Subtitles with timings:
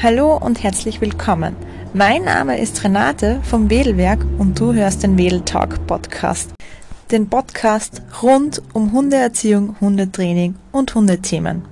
[0.00, 1.54] Hallo und herzlich willkommen.
[1.92, 6.50] Mein Name ist Renate vom Wedelwerk und du hörst den Wedel Talk Podcast.
[7.12, 11.64] Den Podcast rund um Hundeerziehung, Hundetraining und Hundethemen.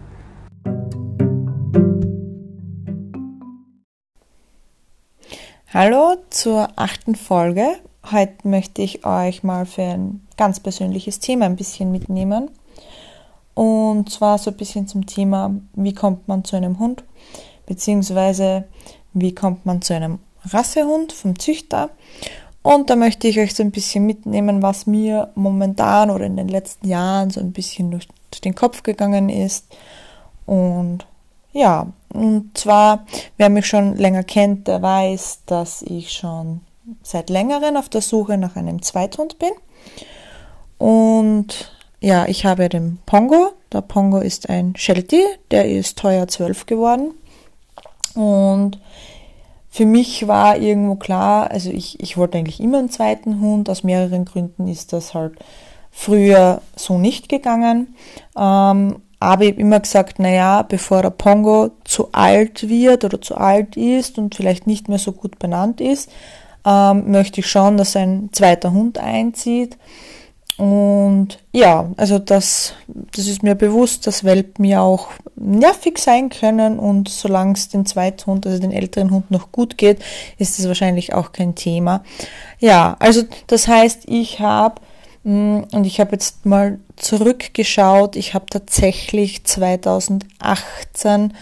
[5.72, 7.66] Hallo zur achten Folge.
[8.10, 12.50] Heute möchte ich euch mal für ein ganz persönliches Thema ein bisschen mitnehmen.
[13.54, 17.04] Und zwar so ein bisschen zum Thema, wie kommt man zu einem Hund?
[17.66, 18.64] Beziehungsweise
[19.12, 21.90] wie kommt man zu einem Rassehund vom Züchter.
[22.62, 26.48] Und da möchte ich euch so ein bisschen mitnehmen, was mir momentan oder in den
[26.48, 28.08] letzten Jahren so ein bisschen durch,
[28.44, 29.66] den Kopf gegangen ist.
[30.46, 31.06] Und
[31.52, 33.06] ja, und zwar,
[33.38, 36.60] wer mich schon länger kennt, der weiß, dass ich schon
[37.02, 39.50] seit längerem auf der Suche nach einem Zweithund bin.
[40.78, 43.50] Und ja, ich habe den Pongo.
[43.72, 47.14] Der Pongo ist ein Sheltie, der ist teuer 12 geworden.
[48.14, 48.78] Und
[49.70, 53.70] für mich war irgendwo klar, also ich, ich wollte eigentlich immer einen zweiten Hund.
[53.70, 55.34] Aus mehreren Gründen ist das halt
[55.90, 57.94] früher so nicht gegangen.
[58.36, 63.36] Ähm, aber ich habe immer gesagt, naja, bevor der Pongo zu alt wird oder zu
[63.36, 66.10] alt ist und vielleicht nicht mehr so gut benannt ist,
[66.64, 69.76] ähm, möchte ich schauen, dass ein zweiter Hund einzieht.
[70.60, 76.78] Und ja, also das, das ist mir bewusst, dass Welpen ja auch nervig sein können
[76.78, 80.02] und solange es den zweiten Hund, also den älteren Hund noch gut geht,
[80.36, 82.04] ist das wahrscheinlich auch kein Thema.
[82.58, 84.82] Ja, also das heißt, ich habe
[85.24, 91.32] mm, und ich habe jetzt mal zurückgeschaut, ich habe tatsächlich 2018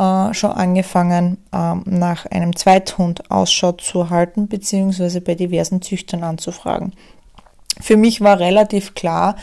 [0.00, 6.92] äh, schon angefangen, äh, nach einem Zweithund Ausschau zu halten, beziehungsweise bei diversen Züchtern anzufragen.
[7.80, 9.36] Für mich war relativ klar,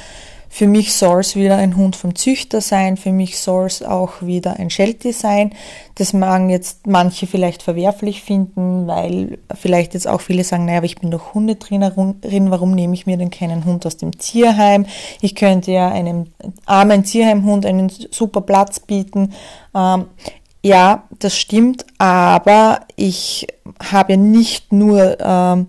[0.54, 4.22] für mich soll es wieder ein Hund vom Züchter sein, für mich soll es auch
[4.22, 5.54] wieder ein Sheltie sein.
[5.96, 10.88] Das mag jetzt manche vielleicht verwerflich finden, weil vielleicht jetzt auch viele sagen, naja, aber
[10.88, 14.86] ich bin doch Hundetrainerin, warum nehme ich mir denn keinen Hund aus dem Tierheim?
[15.22, 16.26] Ich könnte ja einem
[16.66, 19.32] armen Tierheimhund einen super Platz bieten.
[19.74, 20.08] Ähm,
[20.62, 23.48] ja, das stimmt, aber ich
[23.80, 25.68] habe nicht nur ähm,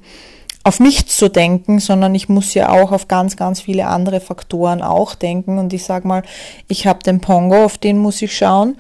[0.64, 4.82] auf mich zu denken, sondern ich muss ja auch auf ganz, ganz viele andere Faktoren
[4.82, 5.58] auch denken.
[5.58, 6.22] Und ich sage mal,
[6.68, 8.76] ich habe den Pongo, auf den muss ich schauen.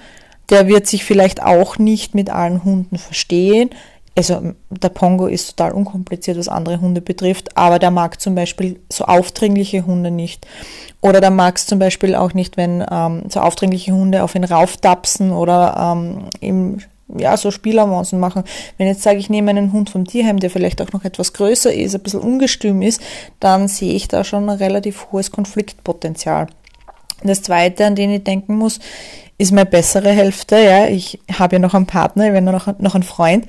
[0.50, 3.70] Der wird sich vielleicht auch nicht mit allen Hunden verstehen.
[4.14, 8.78] Also der Pongo ist total unkompliziert, was andere Hunde betrifft, aber der mag zum Beispiel
[8.90, 10.46] so aufdringliche Hunde nicht.
[11.00, 14.44] Oder der mag es zum Beispiel auch nicht, wenn ähm, so aufdringliche Hunde auf ihn
[14.44, 16.80] rauftapsen oder ähm, ihm
[17.16, 18.44] ja, so Spielavancen machen.
[18.78, 21.72] Wenn jetzt sage ich, nehme einen Hund vom Tierheim, der vielleicht auch noch etwas größer
[21.72, 23.00] ist, ein bisschen ungestüm ist,
[23.40, 26.46] dann sehe ich da schon ein relativ hohes Konfliktpotenzial.
[27.24, 28.80] Das zweite, an den ich denken muss,
[29.38, 30.56] ist meine bessere Hälfte.
[30.56, 33.46] Ja, ich habe ja noch einen Partner, ich habe noch, noch einen Freund.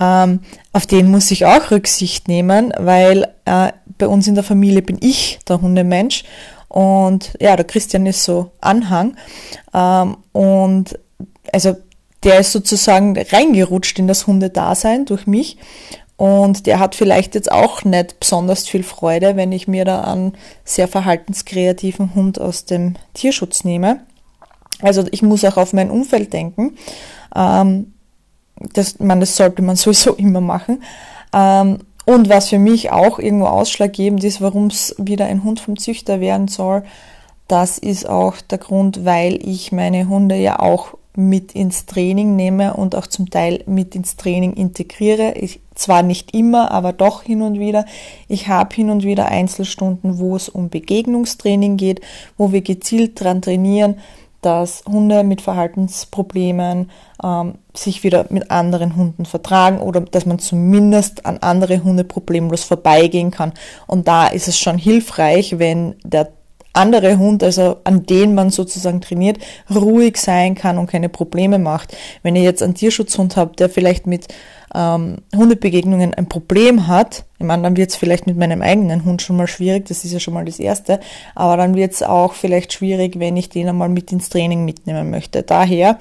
[0.00, 0.40] Ähm,
[0.72, 4.98] auf den muss ich auch Rücksicht nehmen, weil äh, bei uns in der Familie bin
[5.00, 6.24] ich der Hundemensch
[6.68, 9.16] und ja, der Christian ist so Anhang.
[9.72, 10.98] Ähm, und
[11.52, 11.76] also
[12.26, 15.56] der ist sozusagen reingerutscht in das Hundedasein durch mich.
[16.16, 20.32] Und der hat vielleicht jetzt auch nicht besonders viel Freude, wenn ich mir da einen
[20.64, 24.00] sehr verhaltenskreativen Hund aus dem Tierschutz nehme.
[24.82, 26.76] Also ich muss auch auf mein Umfeld denken.
[27.34, 27.92] Ähm,
[28.72, 30.82] das, man, das sollte man sowieso immer machen.
[31.32, 35.78] Ähm, und was für mich auch irgendwo ausschlaggebend ist, warum es wieder ein Hund vom
[35.78, 36.82] Züchter werden soll,
[37.46, 42.74] das ist auch der Grund, weil ich meine Hunde ja auch mit ins Training nehme
[42.74, 45.32] und auch zum Teil mit ins Training integriere.
[45.32, 47.86] Ich, zwar nicht immer, aber doch hin und wieder.
[48.28, 52.00] Ich habe hin und wieder Einzelstunden, wo es um Begegnungstraining geht,
[52.36, 53.96] wo wir gezielt dran trainieren,
[54.42, 56.90] dass Hunde mit Verhaltensproblemen
[57.24, 62.62] ähm, sich wieder mit anderen Hunden vertragen oder dass man zumindest an andere Hunde problemlos
[62.62, 63.52] vorbeigehen kann.
[63.86, 66.30] Und da ist es schon hilfreich, wenn der
[66.76, 69.38] andere Hund, also an den man sozusagen trainiert,
[69.74, 71.96] ruhig sein kann und keine Probleme macht.
[72.22, 74.28] Wenn ihr jetzt einen Tierschutzhund habt, der vielleicht mit
[74.74, 79.36] ähm, Hundebegegnungen ein Problem hat, meine, dann wird es vielleicht mit meinem eigenen Hund schon
[79.36, 81.00] mal schwierig, das ist ja schon mal das Erste,
[81.34, 85.10] aber dann wird es auch vielleicht schwierig, wenn ich den einmal mit ins Training mitnehmen
[85.10, 85.42] möchte.
[85.42, 85.98] Daher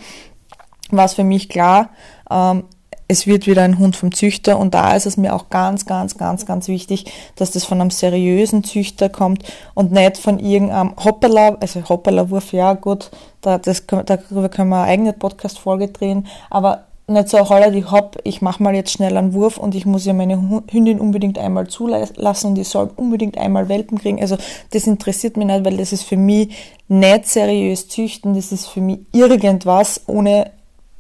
[0.92, 1.90] war es für mich klar,
[2.30, 2.64] ähm,
[3.08, 6.18] es wird wieder ein Hund vom Züchter und da ist es mir auch ganz, ganz,
[6.18, 7.06] ganz, ganz wichtig,
[7.36, 9.44] dass das von einem seriösen Züchter kommt
[9.74, 13.12] und nicht von irgendeinem Hoppala, also Hoppala-Wurf, ja gut,
[13.42, 18.18] da, das, darüber können wir eine eigene Podcast-Folge drehen, aber nicht so, holla die hopp,
[18.24, 21.68] ich mache mal jetzt schnell einen Wurf und ich muss ja meine Hündin unbedingt einmal
[21.68, 24.20] zulassen und die soll unbedingt einmal Welpen kriegen.
[24.20, 24.38] Also
[24.72, 26.56] das interessiert mich nicht, weil das ist für mich
[26.88, 30.52] nicht seriös züchten, das ist für mich irgendwas ohne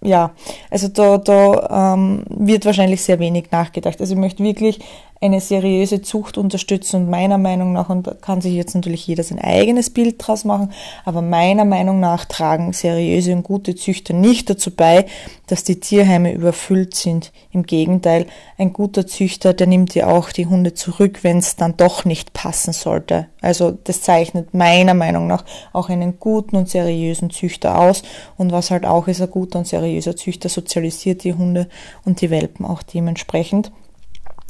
[0.06, 0.32] ja,
[0.70, 4.00] also da, da ähm, wird wahrscheinlich sehr wenig nachgedacht.
[4.00, 4.80] Also ich möchte wirklich
[5.26, 9.24] eine seriöse Zucht unterstützen und meiner Meinung nach, und da kann sich jetzt natürlich jeder
[9.24, 10.72] sein eigenes Bild draus machen,
[11.04, 15.06] aber meiner Meinung nach tragen seriöse und gute Züchter nicht dazu bei,
[15.48, 17.32] dass die Tierheime überfüllt sind.
[17.52, 18.26] Im Gegenteil,
[18.58, 22.34] ein guter Züchter, der nimmt ja auch die Hunde zurück, wenn es dann doch nicht
[22.34, 23.28] passen sollte.
[23.42, 28.02] Also das zeichnet meiner Meinung nach auch einen guten und seriösen Züchter aus.
[28.38, 31.68] Und was halt auch ist, ein guter und seriöser Züchter sozialisiert die Hunde
[32.06, 33.72] und die Welpen auch dementsprechend.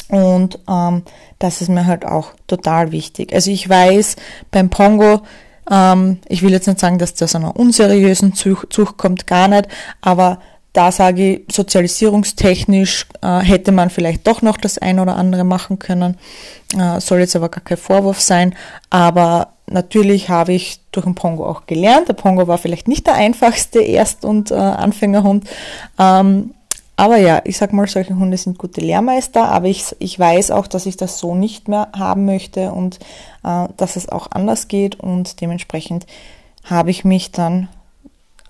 [0.10, 1.04] Und ähm,
[1.40, 3.34] das ist mir halt auch total wichtig.
[3.34, 4.18] Also ich weiß,
[4.52, 5.22] beim Pongo,
[5.70, 9.48] ähm, ich will jetzt nicht sagen, dass der aus einer unseriösen Zucht, Zucht kommt, gar
[9.48, 9.68] nicht,
[10.02, 10.40] aber
[10.76, 15.80] da sage ich, sozialisierungstechnisch äh, hätte man vielleicht doch noch das ein oder andere machen
[15.80, 16.18] können.
[16.78, 18.56] Äh, soll jetzt aber gar kein Vorwurf sein.
[18.90, 22.10] Aber natürlich habe ich durch den Pongo auch gelernt.
[22.10, 25.46] Der Pongo war vielleicht nicht der einfachste Erst- und äh, Anfängerhund.
[25.98, 26.52] Ähm,
[26.98, 30.68] aber ja, ich sag mal, solche Hunde sind gute Lehrmeister, aber ich, ich weiß auch,
[30.68, 33.00] dass ich das so nicht mehr haben möchte und
[33.44, 36.06] äh, dass es auch anders geht und dementsprechend
[36.64, 37.68] habe ich mich dann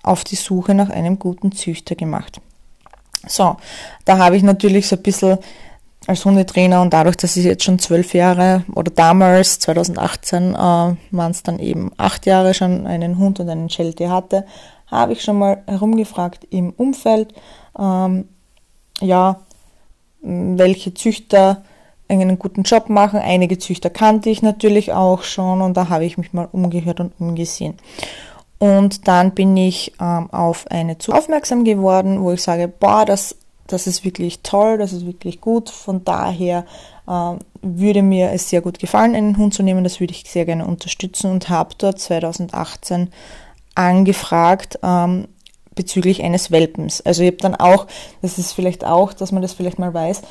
[0.02, 2.40] auf die Suche nach einem guten Züchter gemacht.
[3.26, 3.56] So,
[4.04, 5.38] da habe ich natürlich so ein bisschen
[6.06, 11.30] als Hundetrainer und dadurch, dass ich jetzt schon zwölf Jahre oder damals, 2018, äh, waren
[11.30, 14.46] es dann eben acht Jahre schon einen Hund und einen Sheltie hatte,
[14.86, 17.34] habe ich schon mal herumgefragt im Umfeld,
[17.78, 18.28] ähm,
[19.00, 19.40] ja,
[20.22, 21.62] welche Züchter
[22.08, 23.20] einen guten Job machen.
[23.20, 27.12] Einige Züchter kannte ich natürlich auch schon und da habe ich mich mal umgehört und
[27.18, 27.74] umgesehen.
[28.58, 33.36] Und dann bin ich ähm, auf eine zu aufmerksam geworden, wo ich sage, boah, das,
[33.66, 35.68] das ist wirklich toll, das ist wirklich gut.
[35.68, 36.64] Von daher
[37.08, 39.84] ähm, würde mir es sehr gut gefallen, einen Hund zu nehmen.
[39.84, 43.10] Das würde ich sehr gerne unterstützen und habe dort 2018
[43.74, 45.28] angefragt, ähm,
[45.76, 47.00] bezüglich eines Welpens.
[47.02, 47.86] Also ich habe dann auch,
[48.22, 50.22] das ist vielleicht auch, dass man das vielleicht mal weiß,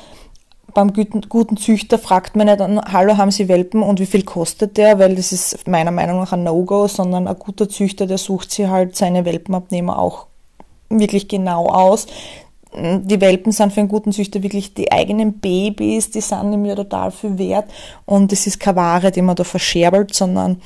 [0.74, 4.76] beim guten, Züchter fragt man nicht dann, hallo, haben Sie Welpen und wie viel kostet
[4.76, 4.98] der?
[4.98, 8.66] Weil das ist meiner Meinung nach ein No-Go, sondern ein guter Züchter, der sucht sich
[8.66, 10.26] halt seine Welpenabnehmer auch
[10.90, 12.06] wirklich genau aus.
[12.74, 16.74] Die Welpen sind für einen guten Züchter wirklich die eigenen Babys, die sind ihm ja
[16.74, 17.70] total viel wert
[18.04, 20.60] und es ist keine Ware, die man da verscherbelt, sondern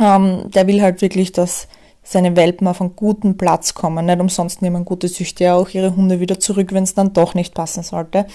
[0.00, 1.68] ähm, der will halt wirklich, dass
[2.10, 4.06] seine Welpen auf einen guten Platz kommen.
[4.06, 7.34] Nicht umsonst nehmen gute Züchter ja auch ihre Hunde wieder zurück, wenn es dann doch
[7.34, 8.26] nicht passen sollte.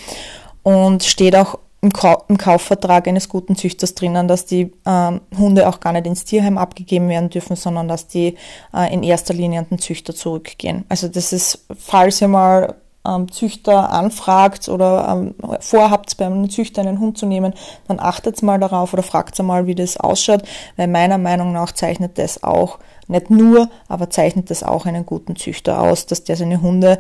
[0.64, 1.92] Und steht auch im,
[2.30, 6.58] im Kaufvertrag eines guten Züchters drinnen, dass die ähm, Hunde auch gar nicht ins Tierheim
[6.58, 8.36] abgegeben werden dürfen, sondern dass die
[8.74, 10.86] äh, in erster Linie an den Züchter zurückgehen.
[10.88, 12.76] Also das ist, falls ihr mal
[13.08, 17.54] ähm, Züchter anfragt oder ähm, vorhabt, bei einem Züchter einen Hund zu nehmen,
[17.88, 20.44] dann achtet mal darauf oder fragt mal, wie das ausschaut,
[20.78, 25.36] weil meiner Meinung nach zeichnet das auch nicht nur, aber zeichnet das auch einen guten
[25.36, 27.00] Züchter aus, dass der seine Hunde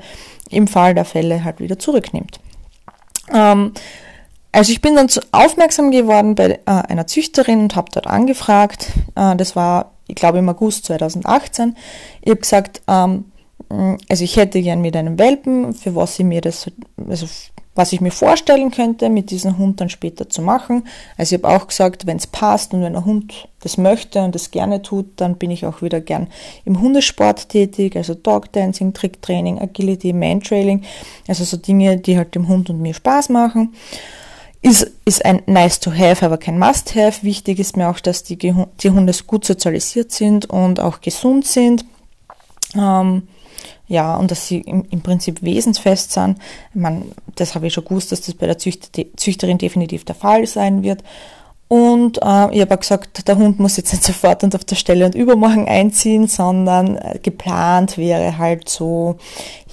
[0.49, 2.39] im Fall der Fälle halt wieder zurücknimmt.
[3.33, 3.73] Ähm,
[4.51, 8.91] also ich bin dann aufmerksam geworden bei äh, einer Züchterin und habe dort angefragt.
[9.15, 11.75] Äh, das war, ich glaube, im August 2018.
[12.21, 13.25] Ich habe gesagt, ähm,
[13.69, 16.69] also ich hätte gern mit einem Welpen, für was sie mir das,
[17.07, 17.27] also
[17.75, 20.87] was ich mir vorstellen könnte, mit diesem Hund dann später zu machen.
[21.17, 24.33] Also ich habe auch gesagt, wenn es passt und wenn der Hund das möchte und
[24.33, 26.27] das gerne tut, dann bin ich auch wieder gern
[26.63, 30.83] im Hundesport tätig, also Dog Dancing, Tricktraining, Agility, Mantrailing,
[31.27, 33.74] also so Dinge, die halt dem Hund und mir Spaß machen.
[34.62, 37.24] Ist, ist ein nice to have, aber kein must have.
[37.24, 41.85] Wichtig ist mir auch, dass die Hunde gut sozialisiert sind und auch gesund sind.
[42.75, 43.27] Ähm,
[43.88, 46.39] ja, und dass sie im, im Prinzip wesensfest sind.
[46.74, 50.48] Man, das habe ich schon gewusst, dass das bei der Züchter, Züchterin definitiv der Fall
[50.48, 51.03] sein wird.
[51.67, 54.75] Und äh, ich habe auch gesagt, der Hund muss jetzt nicht sofort und auf der
[54.75, 59.17] Stelle und übermorgen einziehen, sondern äh, geplant wäre halt so,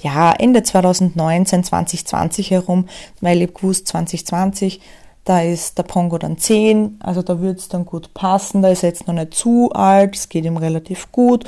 [0.01, 2.87] ja, Ende 2019, 2020 herum,
[3.21, 4.81] weil ich gewusst, 2020,
[5.23, 8.83] da ist der Pongo dann 10, also da würde es dann gut passen, da ist
[8.83, 11.45] er jetzt noch nicht zu alt, es geht ihm relativ gut.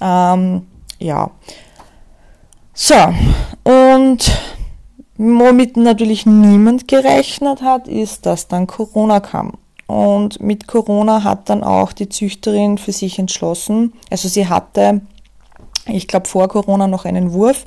[0.00, 0.66] Ähm,
[0.98, 1.30] ja,
[2.80, 2.94] so,
[3.64, 4.38] und
[5.16, 9.54] womit natürlich niemand gerechnet hat, ist, dass dann Corona kam.
[9.88, 15.00] Und mit Corona hat dann auch die Züchterin für sich entschlossen, also sie hatte,
[15.86, 17.66] ich glaube vor Corona noch einen Wurf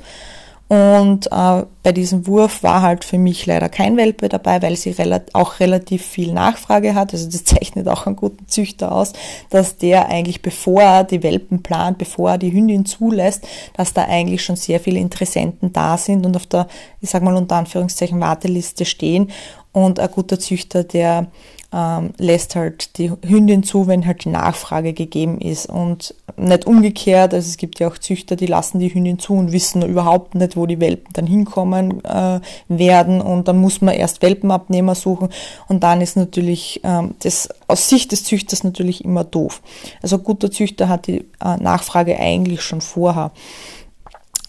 [0.68, 4.90] und äh, bei diesem Wurf war halt für mich leider kein Welpe dabei, weil sie
[4.90, 7.12] rel auch relativ viel Nachfrage hat.
[7.12, 9.12] Also das zeichnet auch einen guten Züchter aus,
[9.50, 14.04] dass der eigentlich, bevor er die Welpen plant, bevor er die Hündin zulässt, dass da
[14.04, 16.68] eigentlich schon sehr viele Interessenten da sind und auf der,
[17.02, 19.30] ich sag mal unter Anführungszeichen, Warteliste stehen.
[19.72, 21.26] Und ein guter Züchter, der
[21.72, 27.32] ähm, lässt halt die Hündin zu, wenn halt die Nachfrage gegeben ist und nicht umgekehrt.
[27.32, 30.56] Also es gibt ja auch Züchter, die lassen die Hündin zu und wissen überhaupt nicht,
[30.56, 35.30] wo die Welpen dann hinkommen äh, werden und dann muss man erst Welpenabnehmer suchen
[35.68, 39.62] und dann ist natürlich ähm, das aus Sicht des Züchters natürlich immer doof.
[40.02, 43.32] Also ein guter Züchter hat die äh, Nachfrage eigentlich schon vorher.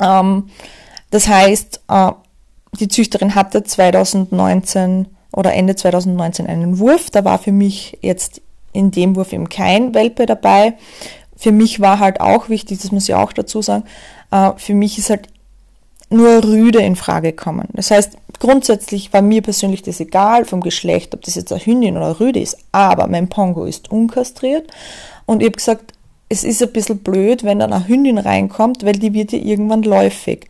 [0.01, 0.49] Ähm,
[1.09, 2.11] das heißt, äh,
[2.79, 7.09] die Züchterin hatte 2019 oder Ende 2019 einen Wurf.
[7.09, 10.73] Da war für mich jetzt in dem Wurf eben kein Welpe dabei.
[11.35, 13.83] Für mich war halt auch wichtig, das muss ich auch dazu sagen,
[14.31, 15.27] äh, für mich ist halt
[16.09, 17.67] nur Rüde in Frage gekommen.
[17.73, 21.97] Das heißt, grundsätzlich war mir persönlich das egal vom Geschlecht, ob das jetzt eine Hündin
[21.97, 24.69] oder eine Rüde ist, aber mein Pongo ist unkastriert
[25.25, 25.93] und ich habe gesagt,
[26.29, 29.83] es ist ein bisschen blöd, wenn dann eine Hündin reinkommt, weil die wird ja irgendwann
[29.83, 30.47] läufig.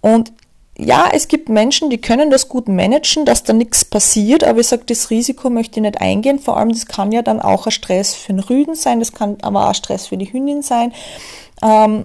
[0.00, 0.32] Und
[0.82, 4.68] ja, es gibt Menschen, die können das gut managen, dass da nichts passiert, aber ich
[4.68, 6.38] sage, das Risiko möchte ich nicht eingehen.
[6.38, 9.36] Vor allem, das kann ja dann auch ein Stress für den Rüden sein, das kann
[9.42, 10.92] aber auch Stress für die Hündin sein.
[11.62, 12.04] Ähm,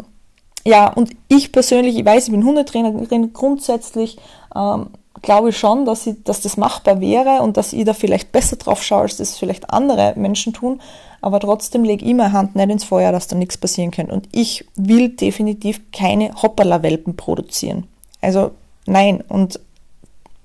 [0.65, 4.17] ja, und ich persönlich, ich weiß, ich bin Hundetrainerin, grundsätzlich
[4.55, 4.87] ähm,
[5.21, 8.57] glaube ich schon, dass, ich, dass das machbar wäre und dass ich da vielleicht besser
[8.57, 10.81] drauf schaue, als das vielleicht andere Menschen tun.
[11.21, 14.13] Aber trotzdem lege ich meine Hand nicht ins Feuer, dass da nichts passieren könnte.
[14.13, 17.87] Und ich will definitiv keine Hoppala-Welpen produzieren.
[18.21, 18.51] Also
[18.85, 19.23] nein.
[19.27, 19.59] Und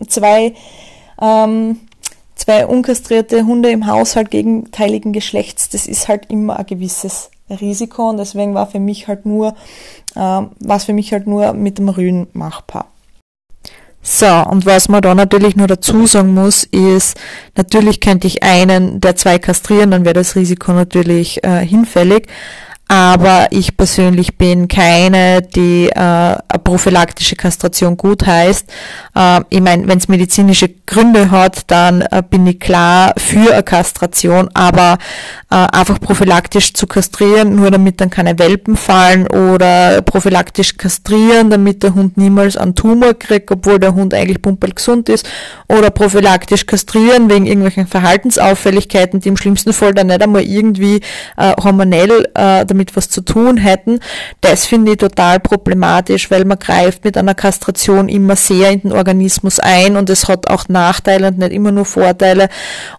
[0.06, 0.54] zwei,
[1.20, 1.80] ähm,
[2.34, 8.16] zwei unkastrierte Hunde im Haushalt gegenteiligen Geschlechts, das ist halt immer ein gewisses Risiko und
[8.18, 9.54] deswegen war für mich halt nur,
[10.16, 12.86] ähm, war für mich halt nur mit dem Rühen machbar.
[14.02, 17.18] So, und was man da natürlich nur dazu sagen muss, ist,
[17.54, 22.26] natürlich könnte ich einen der zwei kastrieren, dann wäre das Risiko natürlich äh, hinfällig
[22.90, 28.66] aber ich persönlich bin keine, die äh, eine prophylaktische Kastration gut heißt.
[29.14, 33.62] Äh, ich meine, wenn es medizinische Gründe hat, dann äh, bin ich klar für eine
[33.62, 34.98] Kastration, aber
[35.52, 41.84] äh, einfach prophylaktisch zu kastrieren, nur damit dann keine Welpen fallen oder prophylaktisch kastrieren, damit
[41.84, 45.28] der Hund niemals einen Tumor kriegt, obwohl der Hund eigentlich pumpel gesund ist,
[45.68, 51.02] oder prophylaktisch kastrieren wegen irgendwelchen Verhaltensauffälligkeiten, die im schlimmsten Fall dann nicht einmal irgendwie
[51.36, 54.00] äh, hormonell äh, damit was zu tun hätten.
[54.40, 58.92] Das finde ich total problematisch, weil man greift mit einer Kastration immer sehr in den
[58.92, 62.48] Organismus ein und es hat auch Nachteile und nicht immer nur Vorteile.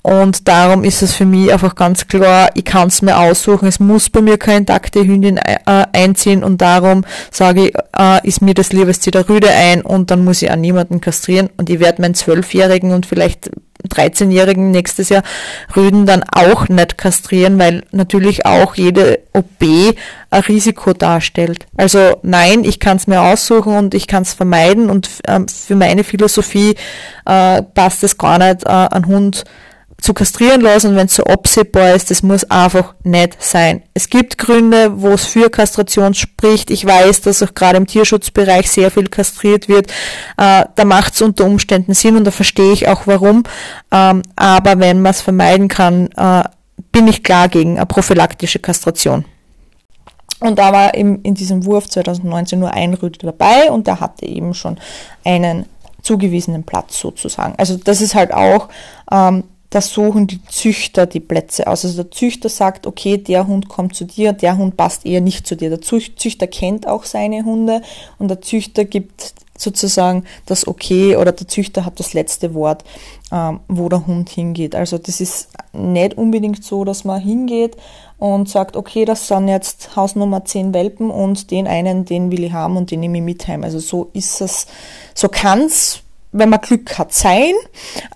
[0.01, 3.67] Und darum ist es für mich einfach ganz klar, ich kann es mir aussuchen.
[3.67, 8.41] Es muss bei mir keine intakte Hündin äh, einziehen und darum sage ich, äh, ist
[8.41, 11.49] mir das lieber, es zieht der Rüde ein und dann muss ich auch niemanden kastrieren
[11.57, 13.49] und ich werde meinen Zwölfjährigen und vielleicht
[13.89, 15.23] 13-Jährigen nächstes Jahr
[15.75, 19.61] Rüden dann auch nicht kastrieren, weil natürlich auch jede OP
[20.29, 21.65] ein Risiko darstellt.
[21.77, 25.75] Also nein, ich kann es mir aussuchen und ich kann es vermeiden und ähm, für
[25.75, 26.75] meine Philosophie
[27.25, 29.43] äh, passt es gar nicht, äh, einen Hund
[30.01, 33.83] zu kastrieren lassen, wenn es so absehbar ist, das muss einfach nicht sein.
[33.93, 36.71] Es gibt Gründe, wo es für Kastration spricht.
[36.71, 39.91] Ich weiß, dass auch gerade im Tierschutzbereich sehr viel kastriert wird.
[40.37, 43.43] Äh, da macht es unter Umständen Sinn und da verstehe ich auch warum.
[43.91, 46.43] Ähm, aber wenn man es vermeiden kann, äh,
[46.91, 49.25] bin ich klar gegen eine prophylaktische Kastration.
[50.39, 54.25] Und da war eben in diesem Wurf 2019 nur ein Rüde dabei und der hatte
[54.25, 54.79] eben schon
[55.23, 55.67] einen
[56.01, 57.53] zugewiesenen Platz sozusagen.
[57.57, 58.69] Also das ist halt auch
[59.11, 61.85] ähm, da suchen die Züchter die Plätze aus.
[61.85, 65.47] Also der Züchter sagt, okay, der Hund kommt zu dir, der Hund passt eher nicht
[65.47, 65.69] zu dir.
[65.69, 67.81] Der Züchter kennt auch seine Hunde
[68.19, 72.83] und der Züchter gibt sozusagen das Okay oder der Züchter hat das letzte Wort,
[73.31, 74.75] ähm, wo der Hund hingeht.
[74.75, 77.77] Also das ist nicht unbedingt so, dass man hingeht
[78.17, 82.51] und sagt, okay, das sind jetzt Hausnummer 10 Welpen und den einen, den will ich
[82.51, 83.63] haben und den nehme ich mit heim.
[83.63, 84.67] Also so ist es,
[85.15, 86.00] so kann's
[86.31, 87.53] wenn man Glück hat, sein.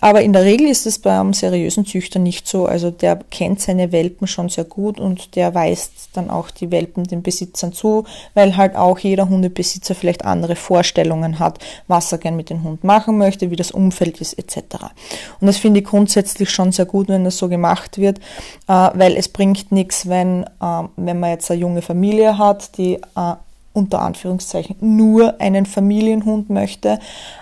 [0.00, 2.66] Aber in der Regel ist es bei einem seriösen Züchter nicht so.
[2.66, 7.04] Also der kennt seine Welpen schon sehr gut und der weist dann auch die Welpen
[7.04, 8.04] den Besitzern zu,
[8.34, 11.58] weil halt auch jeder Hundebesitzer vielleicht andere Vorstellungen hat,
[11.88, 14.76] was er gern mit dem Hund machen möchte, wie das Umfeld ist etc.
[15.40, 18.18] Und das finde ich grundsätzlich schon sehr gut, wenn das so gemacht wird,
[18.68, 22.94] äh, weil es bringt nichts, wenn, äh, wenn man jetzt eine junge Familie hat, die
[22.94, 23.34] äh,
[23.76, 26.98] unter Anführungszeichen nur einen Familienhund möchte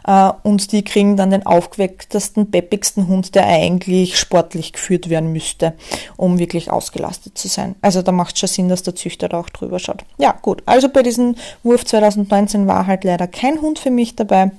[0.06, 5.74] äh, und die kriegen dann den aufgewecktesten, peppigsten Hund, der eigentlich sportlich geführt werden müsste,
[6.16, 7.76] um wirklich ausgelastet zu sein.
[7.80, 10.04] Also da macht es schon Sinn, dass der Züchter da auch drüber schaut.
[10.18, 10.62] Ja, gut.
[10.66, 14.50] Also bei diesem Wurf 2019 war halt leider kein Hund für mich dabei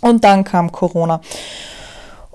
[0.00, 1.20] und dann kam Corona.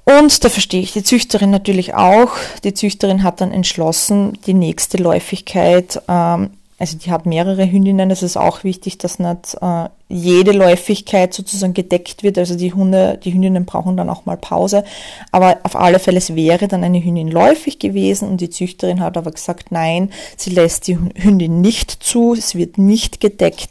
[0.05, 2.31] Und da verstehe ich die Züchterin natürlich auch.
[2.63, 8.23] Die Züchterin hat dann entschlossen, die nächste Läufigkeit ähm, also die hat mehrere Hündinnen, das
[8.23, 12.37] ist auch wichtig, dass nicht äh, jede Läufigkeit sozusagen gedeckt wird.
[12.37, 14.85] Also die Hunde, die Hündinnen brauchen dann auch mal Pause.
[15.33, 19.17] Aber auf alle Fälle, es wäre dann eine Hündin läufig gewesen und die Züchterin hat
[19.17, 23.69] aber gesagt, nein, sie lässt die Hündin nicht zu, es wird nicht gedeckt,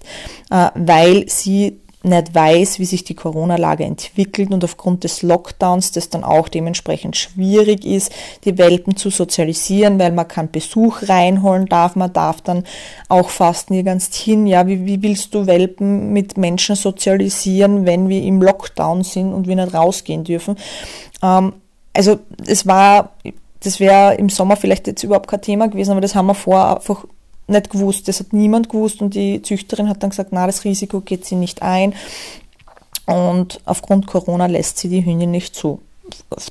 [0.51, 6.09] äh, weil sie nicht weiß, wie sich die Corona-Lage entwickelt und aufgrund des Lockdowns das
[6.09, 8.13] dann auch dementsprechend schwierig ist,
[8.45, 12.65] die Welpen zu sozialisieren, weil man keinen Besuch reinholen darf, man darf dann
[13.09, 14.47] auch fast nirgends hin.
[14.47, 19.47] Ja, wie, wie willst du Welpen mit Menschen sozialisieren, wenn wir im Lockdown sind und
[19.47, 20.57] wir nicht rausgehen dürfen?
[21.23, 21.53] Ähm,
[21.95, 23.13] also es war,
[23.61, 26.77] das wäre im Sommer vielleicht jetzt überhaupt kein Thema gewesen, aber das haben wir vor
[26.77, 27.05] einfach
[27.49, 28.09] nicht gewusst.
[28.09, 31.37] Das hat niemand gewusst und die Züchterin hat dann gesagt, na, das Risiko geht sie
[31.37, 31.95] nicht ein
[33.07, 35.81] und aufgrund Corona lässt sie die Hündin nicht zu.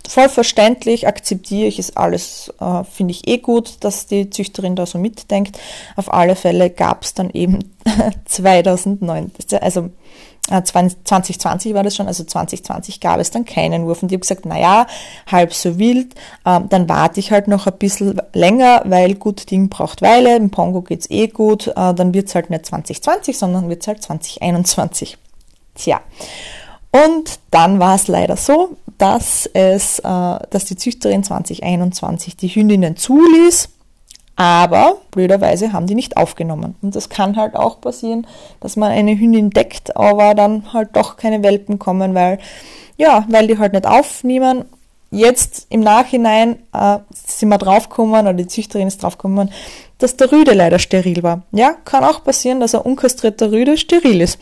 [0.07, 4.85] Voll verständlich, akzeptiere ich, ist alles, äh, finde ich eh gut, dass die Züchterin da
[4.85, 5.57] so mitdenkt.
[5.95, 7.59] Auf alle Fälle gab es dann eben
[8.25, 9.89] 2009, also
[10.47, 14.21] 2020 äh, war das schon, also 2020 gab es dann keinen Wurf und ich habe
[14.21, 14.87] gesagt, naja,
[15.29, 19.69] halb so wild, ähm, dann warte ich halt noch ein bisschen länger, weil gut Ding
[19.69, 23.87] braucht Weile, im Pongo geht's eh gut, äh, dann wird's halt nicht 2020, sondern wird's
[23.87, 25.17] halt 2021.
[25.75, 26.01] Tja.
[26.91, 32.95] Und dann war es leider so, dass es, äh, dass die Züchterin 2021 die Hündinnen
[32.95, 33.69] zuließ
[34.38, 36.75] aber blöderweise haben die nicht aufgenommen.
[36.82, 38.27] Und das kann halt auch passieren,
[38.60, 42.38] dass man eine Hündin deckt, aber dann halt doch keine Welpen kommen, weil,
[42.98, 44.65] ja, weil die halt nicht aufnehmen.
[45.10, 49.50] Jetzt im Nachhinein äh, sind wir draufgekommen, oder die Züchterin ist draufgekommen,
[49.98, 51.41] dass der Rüde leider steril war.
[51.51, 54.38] Ja, kann auch passieren, dass ein unkastrierter Rüde steril ist.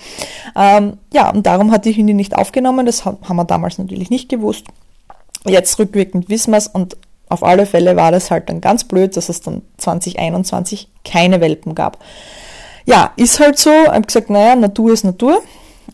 [0.58, 2.86] Ähm, ja, und darum hat die Hündin nicht aufgenommen.
[2.86, 4.66] Das haben wir damals natürlich nicht gewusst.
[5.46, 6.98] Jetzt rückwirkend wissen wir es und
[7.30, 11.76] auf alle Fälle war das halt dann ganz blöd, dass es dann 2021 keine Welpen
[11.76, 12.00] gab.
[12.86, 13.72] Ja, ist halt so.
[13.72, 15.42] Ich habe gesagt, naja, Natur ist Natur.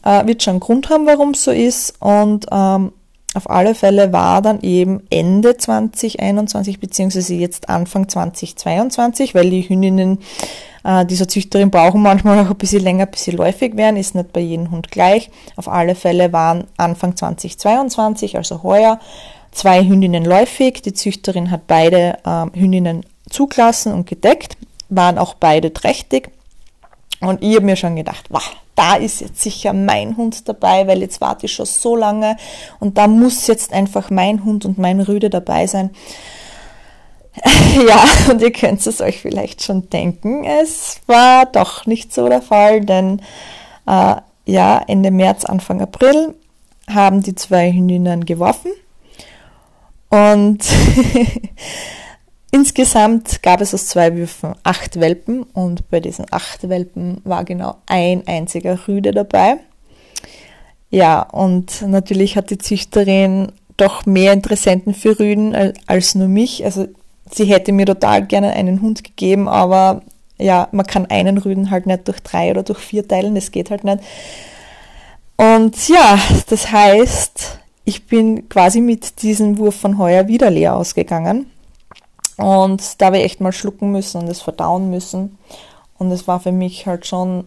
[0.03, 1.95] Äh, wird schon einen Grund haben, warum es so ist.
[1.99, 2.91] Und ähm,
[3.33, 10.19] auf alle Fälle war dann eben Ende 2021 beziehungsweise jetzt Anfang 2022, weil die Hündinnen
[10.83, 14.33] äh, dieser Züchterin brauchen manchmal auch ein bisschen länger, bis sie läufig werden, ist nicht
[14.33, 15.29] bei jedem Hund gleich.
[15.55, 18.99] Auf alle Fälle waren Anfang 2022, also heuer,
[19.51, 20.81] zwei Hündinnen läufig.
[20.81, 24.57] Die Züchterin hat beide äh, Hündinnen zugelassen und gedeckt,
[24.89, 26.31] waren auch beide trächtig.
[27.21, 28.43] Und ich habe mir schon gedacht, wow,
[28.81, 32.35] da ist jetzt sicher mein Hund dabei, weil jetzt warte ich schon so lange
[32.79, 35.91] und da muss jetzt einfach mein Hund und mein Rüde dabei sein.
[37.87, 42.41] Ja, und ihr könnt es euch vielleicht schon denken, es war doch nicht so der
[42.41, 43.21] Fall, denn
[43.87, 44.15] äh,
[44.45, 46.35] ja, Ende März, Anfang April
[46.89, 48.71] haben die zwei Hündinnen geworfen
[50.09, 50.59] und
[52.51, 57.77] insgesamt gab es aus zwei Würfen acht Welpen und bei diesen acht Welpen war genau
[57.87, 59.57] ein einziger Rüde dabei.
[60.89, 66.65] Ja, und natürlich hat die Züchterin doch mehr Interessenten für Rüden als nur mich.
[66.65, 66.87] Also
[67.31, 70.01] sie hätte mir total gerne einen Hund gegeben, aber
[70.37, 73.71] ja, man kann einen Rüden halt nicht durch drei oder durch vier teilen, das geht
[73.71, 73.99] halt nicht.
[75.37, 81.49] Und ja, das heißt, ich bin quasi mit diesem Wurf von heuer wieder leer ausgegangen.
[82.41, 85.37] Und da habe ich echt mal schlucken müssen und es verdauen müssen.
[85.97, 87.45] Und es war für mich halt schon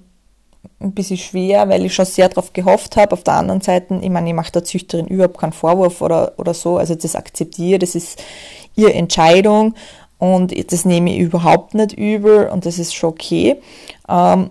[0.81, 3.13] ein bisschen schwer, weil ich schon sehr darauf gehofft habe.
[3.13, 6.55] Auf der anderen Seite, ich meine, ich mache der Züchterin überhaupt keinen Vorwurf oder, oder
[6.55, 6.79] so.
[6.79, 8.23] Also das akzeptiere, das ist
[8.77, 9.75] ihre Entscheidung
[10.19, 13.57] und das nehme ich überhaupt nicht übel und das ist schon okay.
[14.09, 14.51] Ähm,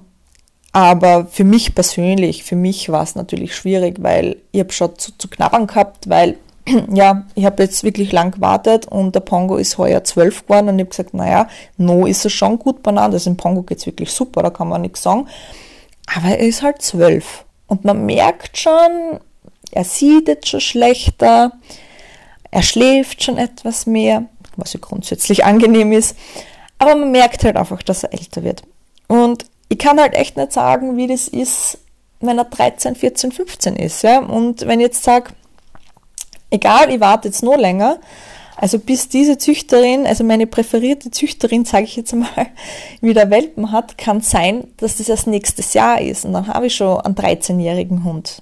[0.71, 5.15] aber für mich persönlich, für mich war es natürlich schwierig, weil ich habe schon zu,
[5.17, 6.37] zu knabbern gehabt, weil
[6.93, 10.75] ja, ich habe jetzt wirklich lang gewartet und der Pongo ist heuer zwölf geworden und
[10.75, 11.47] ich habe gesagt, naja,
[11.77, 13.13] no ist er schon gut benannt.
[13.13, 15.27] Also im Pongo geht's wirklich super, da kann man nichts sagen.
[16.15, 17.45] Aber er ist halt zwölf.
[17.67, 19.19] Und man merkt schon,
[19.71, 21.53] er sieht jetzt schon schlechter,
[22.51, 26.15] er schläft schon etwas mehr, was ja grundsätzlich angenehm ist.
[26.77, 28.63] Aber man merkt halt einfach, dass er älter wird.
[29.07, 31.79] Und ich kann halt echt nicht sagen, wie das ist,
[32.19, 34.03] wenn er 13, 14, 15 ist.
[34.03, 34.19] Ja?
[34.19, 35.31] Und wenn ich jetzt sage,
[36.53, 37.97] egal, ich warte jetzt noch länger,
[38.55, 42.29] also bis diese Züchterin, also meine präferierte Züchterin, sage ich jetzt mal,
[43.01, 46.23] wieder Welpen hat, kann sein, dass das erst nächstes Jahr ist.
[46.23, 48.41] Und dann habe ich schon einen 13-jährigen Hund.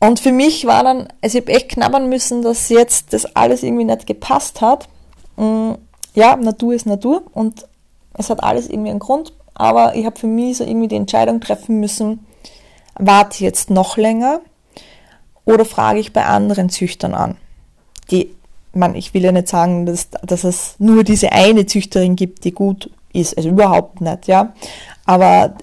[0.00, 3.62] Und für mich war dann, also ich habe echt knabbern müssen, dass jetzt das alles
[3.62, 4.88] irgendwie nicht gepasst hat.
[5.36, 5.72] Mm,
[6.14, 7.66] ja, Natur ist Natur und
[8.14, 9.34] es hat alles irgendwie einen Grund.
[9.54, 12.26] Aber ich habe für mich so irgendwie die Entscheidung treffen müssen,
[12.98, 14.40] warte jetzt noch länger
[15.50, 17.36] oder frage ich bei anderen Züchtern an.
[18.10, 18.34] Die,
[18.72, 22.52] man, ich will ja nicht sagen, dass, dass es nur diese eine Züchterin gibt, die
[22.52, 23.36] gut ist.
[23.36, 24.52] Also überhaupt nicht, ja.
[25.04, 25.54] Aber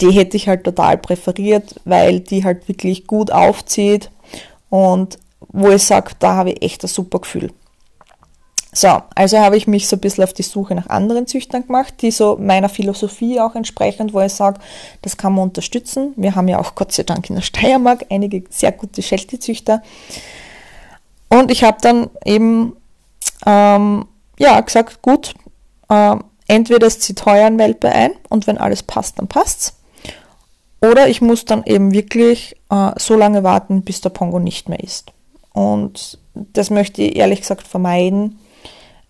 [0.00, 4.10] die hätte ich halt total präferiert, weil die halt wirklich gut aufzieht
[4.70, 7.50] und wo ich sage, da habe ich echt ein super Gefühl.
[8.74, 11.94] So, also habe ich mich so ein bisschen auf die Suche nach anderen Züchtern gemacht,
[12.00, 14.60] die so meiner Philosophie auch entsprechend, wo ich sage,
[15.02, 16.14] das kann man unterstützen.
[16.16, 19.82] Wir haben ja auch Gott sei Dank in der Steiermark einige sehr gute Sheltie-Züchter.
[21.28, 22.74] Und ich habe dann eben
[23.44, 24.06] ähm,
[24.38, 25.34] ja, gesagt, gut,
[25.90, 26.16] äh,
[26.48, 29.74] entweder es zieht heuer ein Welpe ein und wenn alles passt, dann passt's.
[30.80, 34.80] Oder ich muss dann eben wirklich äh, so lange warten, bis der Pongo nicht mehr
[34.80, 35.12] ist.
[35.52, 38.38] Und das möchte ich ehrlich gesagt vermeiden,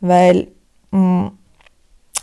[0.03, 0.49] weil,
[0.91, 1.33] mh, mm,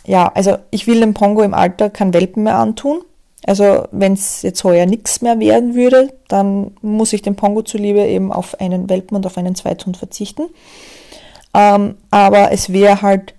[0.06, 3.02] ja, also ich will dem Pongo im Alter kein Welpen mehr antun.
[3.46, 8.02] Also wenn es jetzt heuer nichts mehr werden würde, dann muss ich dem Pongo zuliebe
[8.02, 10.44] eben auf einen Welpen und auf einen Zweithund verzichten.
[11.54, 13.34] Ähm, aber es wäre halt,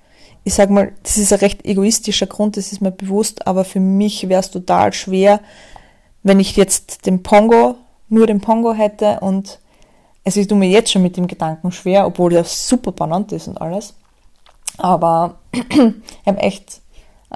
[0.45, 3.81] ich sag mal, das ist ein recht egoistischer Grund, das ist mir bewusst, aber für
[3.81, 5.41] mich wäre es total schwer,
[6.23, 7.77] wenn ich jetzt den Pongo,
[8.09, 9.61] nur den Pongo hätte und
[10.25, 13.61] ich tue mir jetzt schon mit dem Gedanken schwer, obwohl der super banant ist und
[13.61, 13.95] alles.
[14.81, 16.81] Aber ich habe echt,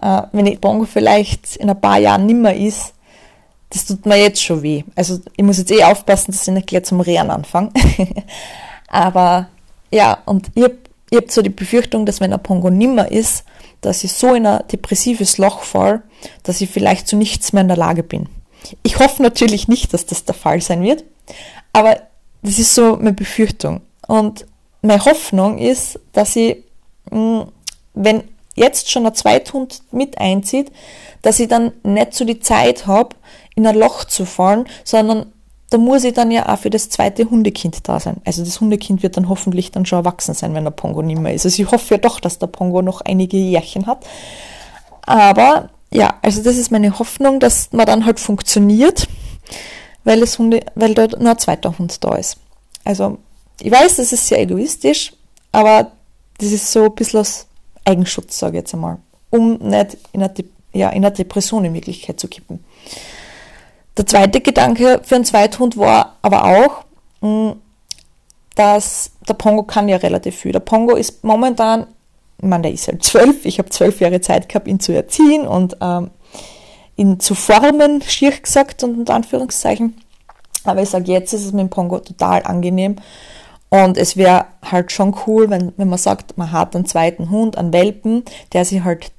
[0.01, 2.95] äh, wenn ich Pongo vielleicht in ein paar Jahren nimmer ist,
[3.71, 4.85] das tut mir jetzt schon weh.
[4.95, 7.71] Also ich muss jetzt eh aufpassen, dass ich nicht gleich zum Rehren anfange.
[8.89, 9.49] Aber
[9.91, 10.79] ja, und ich habe
[11.13, 13.45] hab so die Befürchtung, dass wenn ein Pongo nimmer ist,
[13.81, 16.03] dass ich so in ein depressives Loch fall,
[16.43, 18.29] dass ich vielleicht zu nichts mehr in der Lage bin.
[18.83, 21.05] Ich hoffe natürlich nicht, dass das der Fall sein wird,
[21.73, 21.99] aber
[22.43, 23.83] das ist so meine Befürchtung.
[24.07, 24.47] Und
[24.83, 26.59] meine Hoffnung ist, dass ich,
[27.11, 30.71] wenn jetzt schon ein Zweithund mit einzieht,
[31.23, 33.17] dass ich dann nicht so die Zeit habe,
[33.57, 35.33] in ein Loch zu fallen, sondern
[35.71, 38.19] da muss ich dann ja auch für das zweite Hundekind da sein.
[38.25, 41.35] Also das Hundekind wird dann hoffentlich dann schon erwachsen sein, wenn der Pongo nicht mehr
[41.35, 41.47] ist.
[41.47, 44.07] Also ich hoffe ja doch, dass der Pongo noch einige Jährchen hat.
[45.03, 49.09] Aber ja, also das ist meine Hoffnung, dass man dann halt funktioniert,
[50.05, 52.37] weil, es Hunde, weil da nur ein zweiter Hund da ist.
[52.85, 53.19] Also
[53.61, 55.13] ich weiß, das ist sehr egoistisch,
[55.53, 55.93] aber
[56.39, 57.47] das ist so ein bisschen aus
[57.85, 58.99] Eigenschutz, sage ich jetzt einmal,
[59.31, 60.35] um nicht in eine,
[60.73, 62.65] ja, in eine Depression in Wirklichkeit zu kippen.
[63.97, 66.85] Der zweite Gedanke für einen Zweithund war aber auch,
[67.21, 67.57] hm,
[68.57, 70.53] dass der Pongo kann ja relativ viel.
[70.53, 71.87] Der Pongo ist momentan
[72.39, 75.47] ich meine, der ist halt zwölf, ich habe zwölf Jahre Zeit gehabt, ihn zu erziehen
[75.47, 76.11] und ähm,
[76.97, 79.95] ihn zu formen, schier gesagt und unter Anführungszeichen.
[80.65, 82.97] Aber ich sage, jetzt ist es mit dem Pongo total angenehm.
[83.75, 87.59] Und es wäre halt schon cool, wenn, wenn man sagt, man hat einen zweiten Hund,
[87.59, 89.11] einen Welpen, der sich halt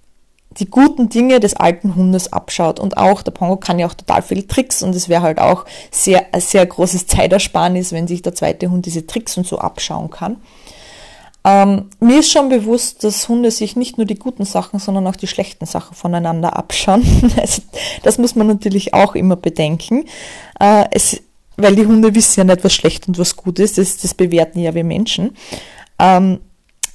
[0.51, 2.79] die guten Dinge des alten Hundes abschaut.
[2.79, 5.65] Und auch, der Pongo kann ja auch total viele Tricks und es wäre halt auch
[5.91, 10.09] sehr, ein sehr großes Zeitersparnis, wenn sich der zweite Hund diese Tricks und so abschauen
[10.09, 10.37] kann.
[11.43, 15.17] Ähm, mir ist schon bewusst, dass Hunde sich nicht nur die guten Sachen, sondern auch
[15.17, 17.03] die schlechten Sachen voneinander abschauen.
[17.37, 17.61] Also,
[18.03, 20.05] das muss man natürlich auch immer bedenken.
[20.61, 21.21] Äh, es,
[21.57, 23.77] weil die Hunde wissen ja nicht, was schlecht und was gut ist.
[23.77, 25.35] Das, das bewerten ja wir Menschen.
[25.99, 26.39] Ähm,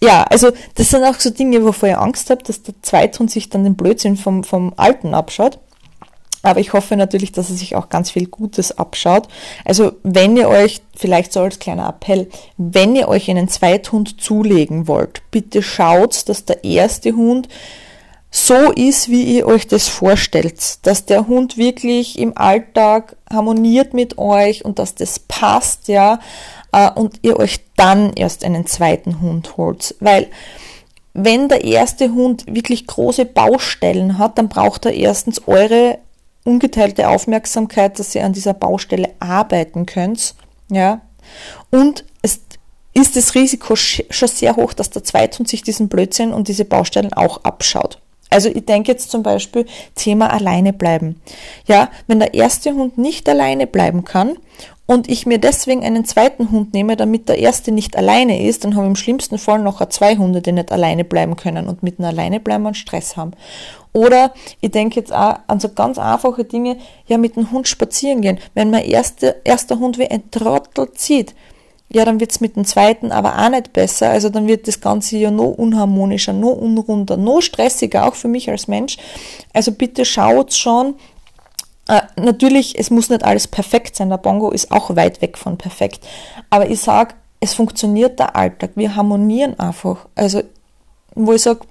[0.03, 3.51] ja, also das sind auch so Dinge, wovor ich Angst habe, dass der Zweithund sich
[3.51, 5.59] dann den Blödsinn vom, vom Alten abschaut.
[6.43, 9.29] Aber ich hoffe natürlich, dass er sich auch ganz viel Gutes abschaut.
[9.65, 14.89] Also wenn ihr euch, vielleicht so als kleiner Appell, wenn ihr euch einen Zweithund zulegen
[14.89, 17.49] wollt, bitte schaut, dass der erste Hund
[18.31, 24.19] so ist, wie ihr euch das vorstellt, dass der Hund wirklich im Alltag harmoniert mit
[24.19, 26.21] euch und dass das passt, ja,
[26.73, 30.29] äh, und ihr euch dann erst einen zweiten Hund holt, weil
[31.13, 35.99] wenn der erste Hund wirklich große Baustellen hat, dann braucht er erstens eure
[36.45, 40.35] ungeteilte Aufmerksamkeit, dass ihr an dieser Baustelle arbeiten könnt.
[40.71, 41.01] Ja.
[41.71, 42.41] Und es
[42.95, 47.13] ist das Risiko schon sehr hoch, dass der Zweithund sich diesen Blödsinn und diese Baustellen
[47.13, 48.01] auch abschaut.
[48.31, 49.67] Also ich denke jetzt zum Beispiel
[49.97, 51.21] Thema alleine bleiben.
[51.67, 54.37] Ja, wenn der erste Hund nicht alleine bleiben kann
[54.87, 58.77] und ich mir deswegen einen zweiten Hund nehme, damit der erste nicht alleine ist, dann
[58.77, 61.99] habe ich im schlimmsten Fall noch zwei Hunde, die nicht alleine bleiben können und mit
[61.99, 63.33] einem alleine bleiben und Stress haben.
[63.93, 68.21] Oder ich denke jetzt auch an so ganz einfache Dinge, ja mit dem Hund spazieren
[68.21, 68.39] gehen.
[68.55, 71.35] Wenn mein erster, erster Hund wie ein Trottel zieht,
[71.93, 74.11] ja, dann wird's mit dem zweiten aber auch nicht besser.
[74.11, 78.49] Also dann wird das Ganze ja noch unharmonischer, noch unrunder, noch stressiger, auch für mich
[78.49, 78.97] als Mensch.
[79.53, 80.95] Also bitte schaut schon,
[81.89, 84.11] äh, natürlich, es muss nicht alles perfekt sein.
[84.11, 86.07] Der Bongo ist auch weit weg von perfekt.
[86.49, 88.71] Aber ich sag, es funktioniert der Alltag.
[88.77, 90.07] Wir harmonieren einfach.
[90.15, 90.43] Also,
[91.17, 91.63] wo ich sag,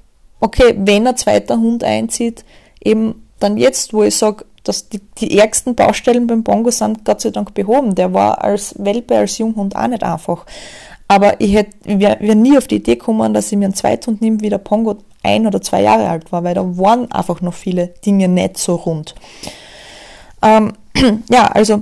[0.41, 2.43] okay, wenn ein zweiter Hund einzieht,
[2.83, 7.21] eben dann jetzt, wo ich sag, dass die, die ärgsten Baustellen beim Bongo sind Gott
[7.21, 7.95] sei Dank behoben.
[7.95, 10.45] Der war als Welpe, als Junghund auch nicht einfach.
[11.07, 14.21] Aber ich hätte, wäre wär nie auf die Idee gekommen, dass ich mir einen Zweithund
[14.21, 17.55] nehme, wie der Pongo ein oder zwei Jahre alt war, weil da waren einfach noch
[17.55, 19.15] viele Dinge nicht so rund.
[20.43, 20.73] Ähm,
[21.29, 21.81] ja, also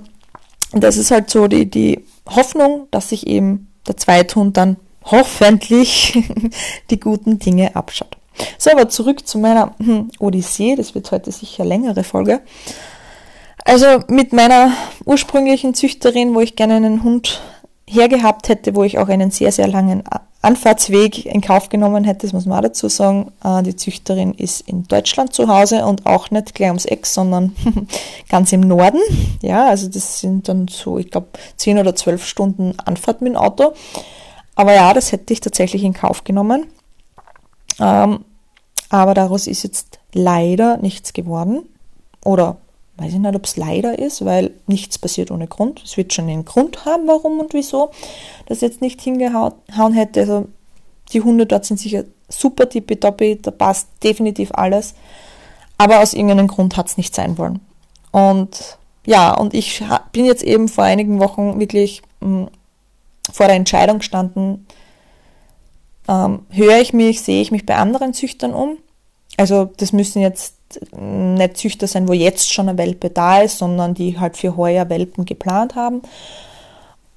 [0.72, 6.18] das ist halt so die, die Hoffnung, dass sich eben der Zweithund dann hoffentlich
[6.90, 8.17] die guten Dinge abschaut.
[8.58, 10.76] So, aber zurück zu meiner hm, Odyssee.
[10.76, 12.42] Das wird heute sicher eine längere Folge.
[13.66, 14.72] Also mit meiner
[15.06, 17.42] ursprünglichen Züchterin, wo ich gerne einen Hund
[17.86, 20.04] hergehabt hätte, wo ich auch einen sehr, sehr langen
[20.42, 23.32] Anfahrtsweg in Kauf genommen hätte, das muss man auch dazu sagen.
[23.44, 27.56] Äh, die Züchterin ist in Deutschland zu Hause und auch nicht gleich ums Eck, sondern
[28.30, 29.02] ganz im Norden.
[29.42, 33.38] Ja, also das sind dann so, ich glaube, 10 oder 12 Stunden Anfahrt mit dem
[33.38, 33.74] Auto.
[34.56, 36.68] Aber ja, das hätte ich tatsächlich in Kauf genommen.
[37.80, 38.20] Ähm,
[38.90, 41.64] aber daraus ist jetzt leider nichts geworden.
[42.24, 42.58] Oder
[42.98, 45.82] weiß ich nicht, ob es leider ist, weil nichts passiert ohne Grund.
[45.84, 47.92] Es wird schon einen Grund haben, warum und wieso
[48.48, 49.54] das jetzt nicht hingehauen
[49.94, 50.22] hätte.
[50.22, 50.48] Also
[51.14, 54.96] die Hunde dort sind sicher super tippitoppi, da passt definitiv alles.
[55.78, 57.60] Aber aus irgendeinem Grund hat es nicht sein wollen.
[58.12, 62.50] Und ja, und ich bin jetzt eben vor einigen Wochen wirklich mh, hm,
[63.32, 64.66] vor der Entscheidung gestanden,
[66.08, 68.78] ähm, höre ich mich, sehe ich mich bei anderen Züchtern um.
[69.38, 70.56] Also das müssen jetzt
[70.92, 74.90] nicht Züchter sein, wo jetzt schon eine Welpe da ist, sondern die halt für heuer
[74.90, 76.02] Welpen geplant haben.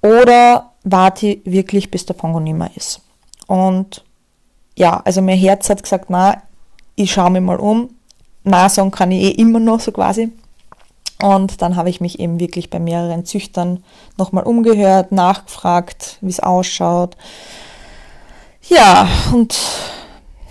[0.03, 3.01] Oder warte ich wirklich, bis der Pongo nimmer ist.
[3.47, 4.05] Und
[4.77, 6.43] ja, also mein Herz hat gesagt, na,
[6.95, 7.91] ich schaue mich mal um.
[8.45, 10.33] Na, sagen kann ich eh immer noch so quasi.
[11.23, 13.85] Und dann habe ich mich eben wirklich bei mehreren Züchtern
[14.17, 17.17] nochmal umgehört, nachgefragt, wie es ausschaut.
[18.69, 19.59] Ja, und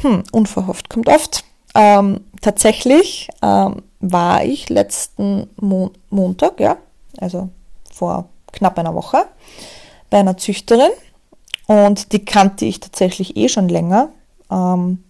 [0.01, 1.43] hm, unverhofft kommt oft.
[1.75, 6.77] Ähm, tatsächlich ähm, war ich letzten Mo Montag, ja,
[7.19, 7.49] also
[7.93, 9.25] vor knapp einer Woche,
[10.09, 10.91] bei einer Züchterin
[11.67, 14.09] und die kannte ich tatsächlich eh schon länger.
[14.49, 15.03] Ähm,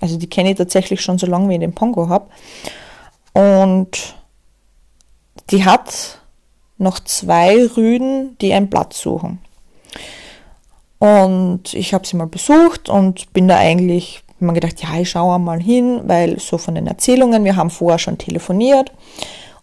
[0.00, 2.28] also die kenne ich tatsächlich schon so lange, wie ich den Pongo habe.
[3.32, 4.14] Und
[5.50, 6.20] die hat
[6.78, 9.38] noch zwei Rüden, die einen Platz suchen.
[10.98, 15.38] Und ich habe sie mal besucht und bin da eigentlich mir gedacht, ja, ich schaue
[15.38, 18.92] mal hin, weil so von den Erzählungen, wir haben vorher schon telefoniert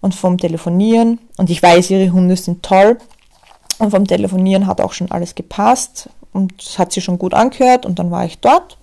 [0.02, 2.98] und vom Telefonieren, und ich weiß, ihre Hunde sind toll,
[3.80, 7.86] und vom Telefonieren hat auch schon alles gepasst und es hat sie schon gut angehört
[7.86, 8.78] und dann war ich dort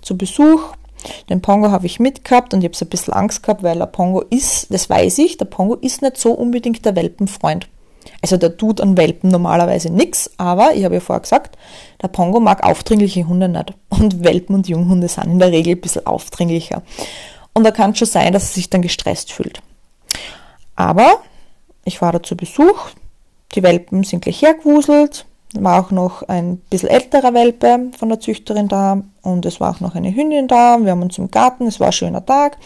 [0.00, 0.60] zu Besuch.
[1.28, 3.86] Den Pongo habe ich mitgehabt und ich habe so ein bisschen Angst gehabt, weil der
[3.86, 7.68] Pongo ist, das weiß ich, der Pongo ist nicht so unbedingt der Welpenfreund.
[8.20, 11.56] Also der tut an Welpen normalerweise nichts, aber ich habe ja vorher gesagt,
[12.00, 13.74] der Pongo mag aufdringliche Hunde nicht.
[13.88, 16.82] Und Welpen und Junghunde sind in der Regel ein bisschen aufdringlicher.
[17.54, 19.60] Und da kann es schon sein, dass er sich dann gestresst fühlt.
[20.76, 21.18] Aber
[21.84, 22.90] ich war da zu Besuch,
[23.54, 28.68] die Welpen sind gleich hergewuselt, war auch noch ein bisschen älterer Welpe von der Züchterin
[28.68, 30.78] da und es war auch noch eine Hündin da.
[30.80, 32.56] Wir haben uns im Garten, es war ein schöner Tag.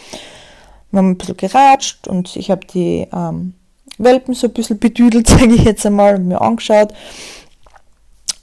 [0.91, 3.53] Wir haben ein bisschen geratscht und ich habe die ähm,
[3.97, 6.93] Welpen so ein bisschen bedüdelt, sage ich jetzt einmal, mir angeschaut.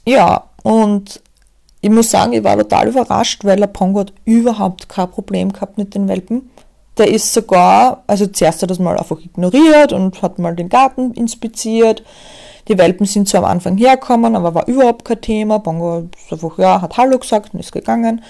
[0.05, 1.21] Ja, und
[1.81, 5.77] ich muss sagen, ich war total überrascht, weil der Pongo hat überhaupt kein Problem gehabt
[5.77, 6.49] mit den Welpen.
[6.97, 10.69] Der ist sogar, also zuerst hat er das mal einfach ignoriert und hat mal den
[10.69, 12.03] Garten inspiziert.
[12.67, 15.59] Die Welpen sind so am Anfang hergekommen, aber war überhaupt kein Thema.
[15.59, 18.23] Bongo ist einfach, ja, hat Hallo gesagt und ist gegangen.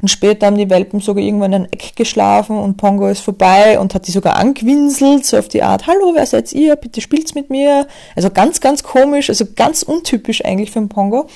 [0.00, 3.78] Und später haben die Welpen sogar irgendwann in einem Eck geschlafen und Pongo ist vorbei
[3.78, 6.76] und hat die sogar angewinselt, so auf die Art, Hallo, wer seid ihr?
[6.76, 7.86] Bitte spielt's mit mir.
[8.16, 11.26] Also ganz, ganz komisch, also ganz untypisch eigentlich für einen Pongo.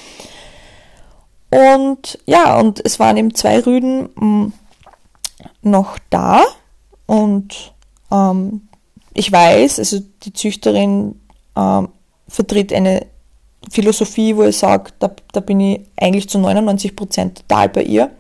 [1.50, 4.52] Und ja, und es waren eben zwei Rüden mh, mm,
[5.62, 6.42] noch da
[7.06, 7.74] und
[8.10, 8.68] ähm,
[9.14, 11.20] ich weiß, also die Züchterin
[11.56, 11.88] ähm,
[12.28, 13.06] vertritt eine
[13.70, 18.10] Philosophie, wo ich sage, da, da bin ich eigentlich zu 99 Prozent total bei ihr.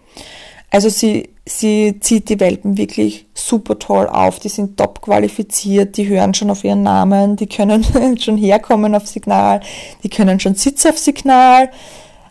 [0.70, 6.08] Also sie, sie zieht die Welpen wirklich super toll auf, die sind top qualifiziert, die
[6.08, 7.84] hören schon auf ihren Namen, die können
[8.20, 9.60] schon herkommen auf Signal,
[10.02, 11.70] die können schon Sitz auf Signal.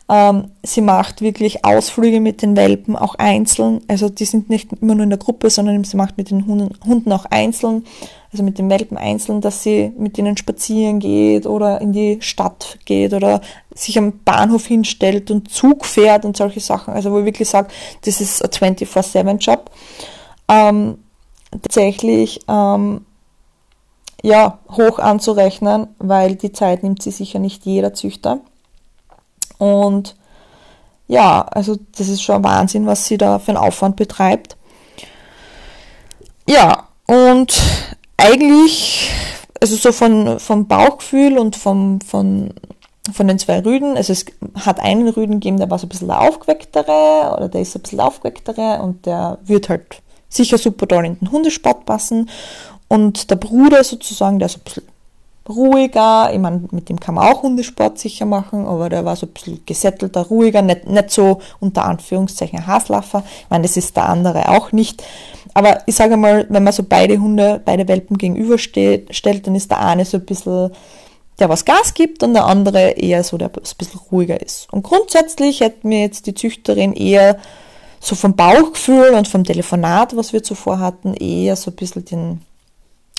[0.08, 3.82] Ähm, sie macht wirklich Ausflüge mit den Welpen, auch einzeln.
[3.88, 7.12] Also die sind nicht immer nur in der Gruppe, sondern sie macht mit den Hunden
[7.12, 7.86] auch einzeln
[8.36, 12.78] also mit den Welpen einzeln, dass sie mit ihnen spazieren geht oder in die Stadt
[12.84, 13.40] geht oder
[13.74, 16.94] sich am Bahnhof hinstellt und Zug fährt und solche Sachen.
[16.94, 17.70] Also wo ich wirklich sage,
[18.04, 19.72] das ist ein 24-7-Job.
[20.50, 20.98] Ähm,
[21.50, 23.06] tatsächlich ähm,
[24.22, 28.40] ja, hoch anzurechnen, weil die Zeit nimmt sie sicher nicht jeder Züchter.
[29.60, 30.18] Und
[31.08, 34.58] ja, also das ist schon Wahnsinn, was sie da für einen Aufwand betreibt.
[36.50, 37.54] Ja, und
[38.18, 39.12] eigentlich,
[39.62, 42.54] also so von, vom Bauchgefühl und vom, von,
[43.12, 44.26] von den zwei Rüden, also es
[44.66, 47.82] hat einen Rüden gegeben, der war so ein bisschen der aufgewecktere oder der ist ein
[47.82, 52.30] bisschen aufgewecktere und der wird halt sicher super toll in den Hundesport passen.
[52.88, 54.84] Und der Bruder sozusagen, der ist ein bisschen
[55.48, 59.28] ruhiger, ich meine, mit dem kann man auch Hundesport sicher machen, aber der war so
[59.28, 63.24] ein bisschen gesettelter, ruhiger, nicht, nicht so unter Anführungszeichen Haslaffer.
[63.44, 65.04] Ich meine, das ist der andere auch nicht.
[65.56, 69.80] Aber ich sage mal, wenn man so beide Hunde, beide Welpen gegenüberstellt, dann ist der
[69.80, 70.72] eine so ein bisschen
[71.40, 74.72] der was Gas gibt und der andere eher so, der ein bisschen ruhiger ist.
[74.72, 77.38] Und grundsätzlich hätte mir jetzt die Züchterin eher
[78.02, 82.42] so vom Bauchgefühl und vom Telefonat, was wir zuvor hatten, eher so ein bisschen den,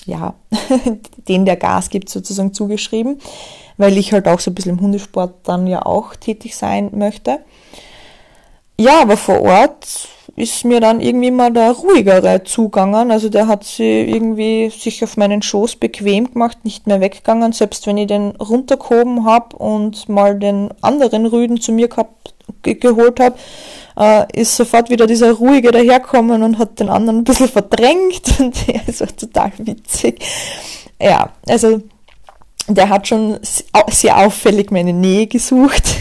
[0.05, 0.35] ja,
[1.27, 3.19] den der Gas gibt sozusagen zugeschrieben,
[3.77, 7.39] weil ich halt auch so ein bisschen im Hundesport dann ja auch tätig sein möchte.
[8.79, 13.09] Ja, aber vor Ort ist mir dann irgendwie mal der ruhigere zugangen.
[13.09, 17.87] Also der hat sie irgendwie sich auf meinen Schoß bequem gemacht, nicht mehr weggegangen, selbst
[17.87, 23.19] wenn ich den runtergehoben habe und mal den anderen Rüden zu mir gehabt, ge geholt
[23.19, 23.35] habe,
[23.97, 28.67] äh, ist sofort wieder dieser ruhige daherkommen und hat den anderen ein bisschen verdrängt und
[28.67, 30.23] der ist auch total witzig.
[31.01, 31.81] Ja, also
[32.67, 35.95] der hat schon sehr auffällig meine Nähe gesucht.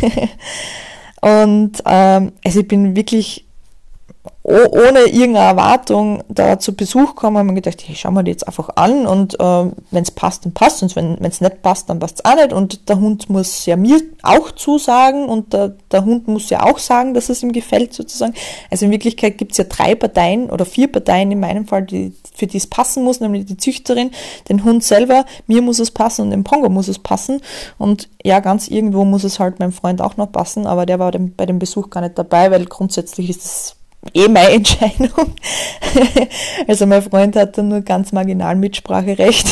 [1.22, 3.45] und ähm, also ich bin wirklich
[4.48, 8.46] ohne irgendeine Erwartung da zu Besuch kommen, haben wir gedacht, ich schau mal die jetzt
[8.46, 11.98] einfach an und äh, wenn es passt, dann passt und wenn es nicht passt, dann
[11.98, 16.04] passt es auch nicht und der Hund muss ja mir auch zusagen und der, der
[16.04, 18.34] Hund muss ja auch sagen, dass es ihm gefällt sozusagen.
[18.70, 22.12] Also in Wirklichkeit gibt es ja drei Parteien oder vier Parteien in meinem Fall, die,
[22.32, 24.12] für die es passen muss, nämlich die Züchterin,
[24.48, 27.40] den Hund selber, mir muss es passen und dem Pongo muss es passen
[27.78, 31.10] und ja, ganz irgendwo muss es halt meinem Freund auch noch passen, aber der war
[31.10, 33.76] dem, bei dem Besuch gar nicht dabei, weil grundsätzlich ist es
[34.14, 35.34] eh meine Entscheidung.
[36.66, 39.46] also mein Freund hat da nur ganz marginal Mitspracherecht.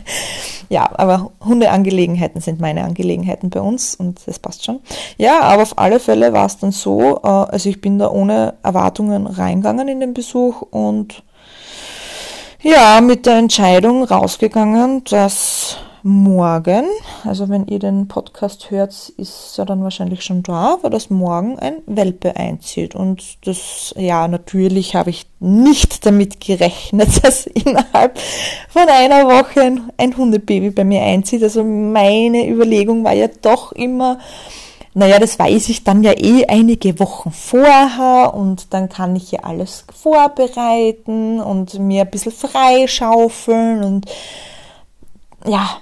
[0.68, 4.80] ja, aber Hundeangelegenheiten sind meine Angelegenheiten bei uns und das passt schon.
[5.16, 8.54] Ja, aber auf alle Fälle war es dann so, äh, also ich bin da ohne
[8.62, 11.22] Erwartungen reingegangen in den Besuch und
[12.62, 16.84] ja, mit der Entscheidung rausgegangen, dass morgen,
[17.24, 21.58] also wenn ihr den Podcast hört, ist er dann wahrscheinlich schon da, weil das morgen
[21.58, 22.94] ein Welpe einzieht.
[22.94, 28.20] Und das, ja, natürlich habe ich nicht damit gerechnet, dass innerhalb
[28.68, 31.42] von einer Woche ein, ein Hundebaby bei mir einzieht.
[31.42, 34.20] Also meine Überlegung war ja doch immer,
[34.94, 39.40] naja, das weiß ich dann ja eh einige Wochen vorher und dann kann ich ja
[39.40, 44.06] alles vorbereiten und mir ein bisschen freischaufeln und
[45.44, 45.80] ja,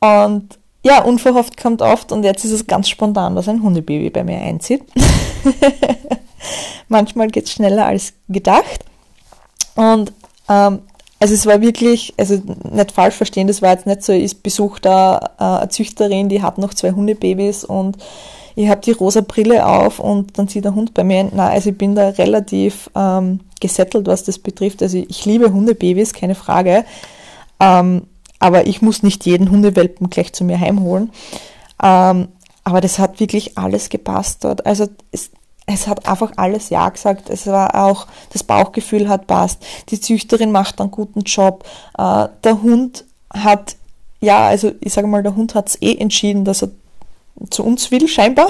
[0.00, 4.24] und ja, unverhofft kommt oft und jetzt ist es ganz spontan, dass ein Hundebaby bei
[4.24, 4.82] mir einzieht.
[6.88, 8.84] Manchmal geht es schneller als gedacht.
[9.76, 10.12] Und
[10.48, 10.80] ähm,
[11.18, 12.40] also es war wirklich, also
[12.72, 16.40] nicht falsch verstehen, das war jetzt nicht so, ich besuche da äh, eine Züchterin, die
[16.40, 17.98] hat noch zwei Hundebabys und
[18.56, 21.28] ich habe die rosa Brille auf und dann zieht der Hund bei mir.
[21.32, 24.82] Na, also ich bin da relativ ähm, gesettelt, was das betrifft.
[24.82, 26.84] Also ich liebe Hundebabys, keine Frage.
[27.60, 28.02] Ähm,
[28.40, 31.12] aber ich muss nicht jeden Hundewelpen gleich zu mir heimholen.
[31.80, 32.28] Ähm,
[32.64, 34.66] aber das hat wirklich alles gepasst dort.
[34.66, 35.30] Also es,
[35.66, 37.30] es hat einfach alles Ja gesagt.
[37.30, 39.64] Es war auch, das Bauchgefühl hat passt.
[39.90, 41.64] Die Züchterin macht einen guten Job.
[41.96, 43.76] Äh, der Hund hat,
[44.20, 46.70] ja, also ich sage mal, der Hund hat es eh entschieden, dass er
[47.48, 48.48] zu uns will, scheinbar.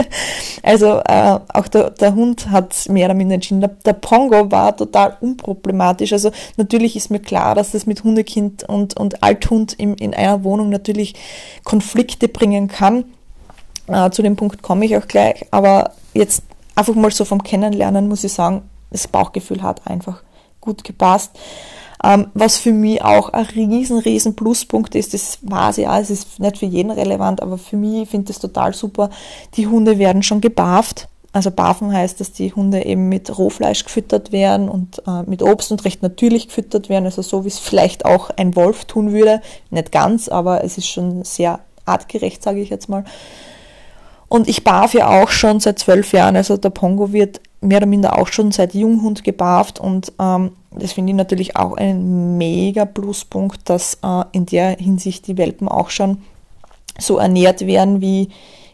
[0.62, 3.60] also äh, auch der, der Hund hat mehr oder minder entschieden.
[3.60, 6.12] Der, der, Pongo war total unproblematisch.
[6.12, 10.44] Also natürlich ist mir klar, dass das mit Hundekind und, und Althund in, in einer
[10.44, 11.14] Wohnung natürlich
[11.64, 13.04] Konflikte bringen kann.
[13.86, 15.44] Äh, zu dem Punkt komme ich auch gleich.
[15.50, 16.42] Aber jetzt
[16.74, 20.22] einfach mal so vom Kennenlernen muss ich sagen, das Bauchgefühl hat einfach
[20.60, 21.32] gut gepasst.
[22.04, 26.10] Ähm, was für mich auch ein riesen, riesen Pluspunkt ist, das weiß ich auch, es
[26.10, 29.10] ist nicht für jeden relevant, aber für mich finde ich das total super.
[29.54, 31.08] Die Hunde werden schon gebarft.
[31.34, 35.72] Also barfen heißt, dass die Hunde eben mit Rohfleisch gefüttert werden und äh, mit Obst
[35.72, 39.40] und recht natürlich gefüttert werden, also so wie es vielleicht auch ein Wolf tun würde.
[39.70, 43.04] Nicht ganz, aber es ist schon sehr artgerecht, sage ich jetzt mal.
[44.28, 47.86] Und ich barf ja auch schon seit zwölf Jahren, also der Pongo wird mehr oder
[47.86, 52.84] minder auch schon seit Junghund gebarft und ähm, das finde ich natürlich auch ein mega
[52.84, 56.22] Pluspunkt, dass äh, in der Hinsicht die Welpen auch schon
[56.98, 58.28] so ernährt werden, wie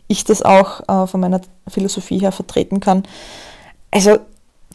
[0.08, 3.04] ich das auch äh, von meiner Philosophie her vertreten kann.
[3.90, 4.18] Also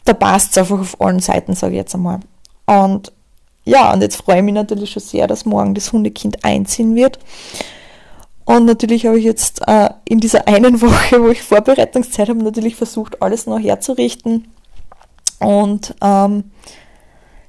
[0.04, 2.20] da passt es einfach auf allen Seiten, sage ich jetzt einmal.
[2.66, 3.12] Und
[3.64, 7.18] ja, und jetzt freue ich mich natürlich schon sehr, dass morgen das Hundekind einziehen wird.
[8.44, 12.76] Und natürlich habe ich jetzt äh, in dieser einen Woche, wo ich Vorbereitungszeit habe, natürlich
[12.76, 14.48] versucht, alles noch herzurichten.
[15.40, 16.44] Und ähm,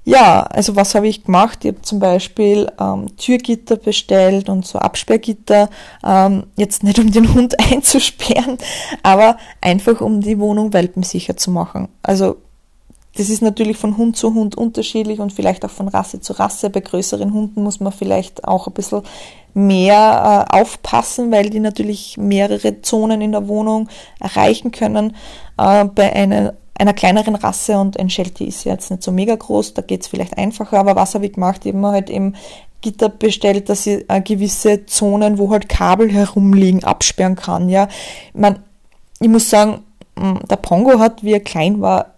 [0.07, 1.65] Ja, also was habe ich gemacht?
[1.65, 5.67] Ich habe zum Beispiel ähm, Türgitter bestellt und so Absperrgitter,
[6.05, 8.59] ähm, jetzt nicht um den Hund einzusperren,
[9.01, 11.89] aber einfach um die Wohnung welpensicher zu machen.
[12.03, 12.37] Also
[13.17, 16.69] das ist natürlich von Hund zu Hund unterschiedlich und vielleicht auch von Rasse zu Rasse.
[16.69, 19.01] Bei größeren Hunden muss man vielleicht auch ein bisschen
[19.55, 23.89] mehr äh, aufpassen, weil die natürlich mehrere Zonen in der Wohnung
[24.19, 25.15] erreichen können.
[25.57, 29.73] Äh, bei einer einer kleineren Rasse und ein Sheltie ist jetzt nicht so mega groß,
[29.73, 31.65] da geht's vielleicht einfacher, aber was habe ich gemacht?
[31.65, 32.36] Eben halt eben
[32.82, 37.69] Gitter bestellt, dass ich äh, gewisse Zonen, wo halt Kabel herumliegen, absperren kann.
[37.69, 38.59] Ja, ich, mein,
[39.19, 39.84] ich muss sagen,
[40.19, 42.13] hm, der Pongo hat, wie er klein war,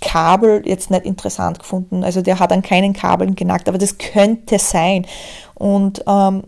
[0.00, 2.04] Kabel jetzt nicht interessant gefunden.
[2.04, 5.06] Also der hat an keinen Kabeln genackt, aber das könnte sein.
[5.54, 6.44] Und ähm,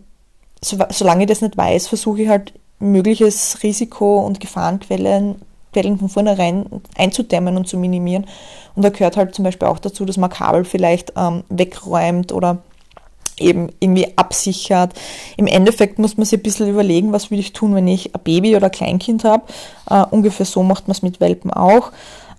[0.61, 5.35] so, solange ich das nicht weiß, versuche ich halt mögliches Risiko und Gefahrenquellen
[5.73, 6.65] Quellen von vornherein
[6.97, 8.25] einzudämmen und zu minimieren.
[8.75, 12.59] Und da gehört halt zum Beispiel auch dazu, dass man Kabel vielleicht ähm, wegräumt oder
[13.39, 14.93] eben irgendwie absichert.
[15.37, 18.21] Im Endeffekt muss man sich ein bisschen überlegen, was würde ich tun, wenn ich ein
[18.23, 19.43] Baby oder ein Kleinkind habe.
[19.89, 21.91] Äh, ungefähr so macht man es mit Welpen auch.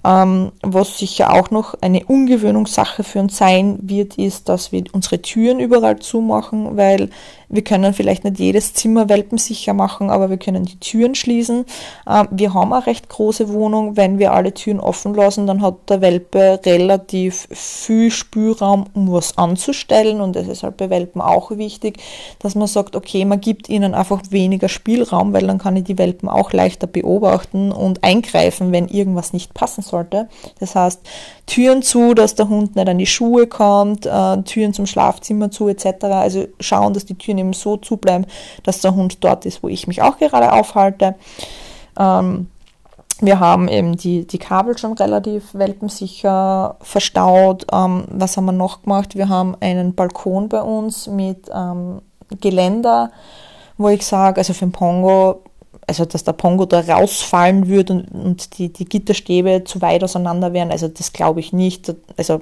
[0.04, 5.22] Ähm, was sicher auch noch eine Ungewöhnungssache für uns sein wird, ist, dass wir unsere
[5.22, 7.10] Türen überall zumachen, weil
[7.52, 11.66] wir können vielleicht nicht jedes Zimmer welpensicher machen, aber wir können die Türen schließen.
[12.08, 13.96] Ähm, wir haben eine recht große Wohnung.
[13.96, 19.36] Wenn wir alle Türen offen lassen, dann hat der Welpe relativ viel Spielraum, um was
[19.36, 20.22] anzustellen.
[20.22, 21.98] Und es ist halt bei Welpen auch wichtig,
[22.38, 25.98] dass man sagt, okay, man gibt ihnen einfach weniger Spielraum, weil dann kann ich die
[25.98, 30.28] Welpen auch leichter beobachten und eingreifen, wenn irgendwas nicht passen sollte.
[30.58, 31.00] Das heißt,
[31.46, 35.68] Türen zu, dass der Hund nicht an die Schuhe kommt, äh, Türen zum Schlafzimmer zu
[35.68, 36.04] etc.
[36.04, 38.26] Also schauen, dass die Türen eben so zubleiben,
[38.62, 41.14] dass der Hund dort ist, wo ich mich auch gerade aufhalte.
[41.98, 42.48] Ähm,
[43.20, 47.66] wir haben eben die, die Kabel schon relativ welpensicher verstaut.
[47.72, 49.14] Ähm, was haben wir noch gemacht?
[49.14, 52.02] Wir haben einen Balkon bei uns mit ähm,
[52.40, 53.12] Geländer,
[53.76, 55.42] wo ich sage, also für den Pongo
[55.86, 60.52] also dass der Pongo da rausfallen würde und, und die, die Gitterstäbe zu weit auseinander
[60.52, 61.94] wären, also das glaube ich nicht.
[62.16, 62.40] Also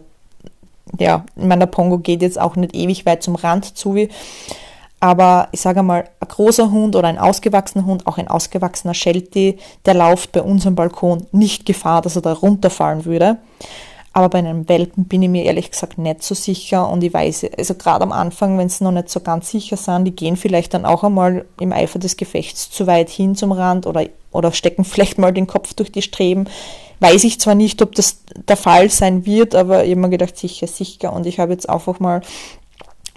[0.99, 4.09] ja, ich meine, der Pongo geht jetzt auch nicht ewig weit zum Rand zu, wie,
[5.01, 9.59] aber ich sage mal, ein großer Hund oder ein ausgewachsener Hund, auch ein ausgewachsener Sheltie,
[9.87, 13.39] der läuft bei unserem Balkon nicht Gefahr, dass er da runterfallen würde.
[14.13, 17.47] Aber bei einem Welpen bin ich mir ehrlich gesagt nicht so sicher und ich weiß,
[17.57, 20.75] also gerade am Anfang, wenn sie noch nicht so ganz sicher sind, die gehen vielleicht
[20.75, 24.85] dann auch einmal im Eifer des Gefechts zu weit hin zum Rand oder, oder stecken
[24.85, 26.47] vielleicht mal den Kopf durch die Streben.
[26.99, 30.37] Weiß ich zwar nicht, ob das der Fall sein wird, aber ich habe mir gedacht,
[30.37, 31.13] sicher, sicher.
[31.13, 32.21] Und ich habe jetzt einfach mal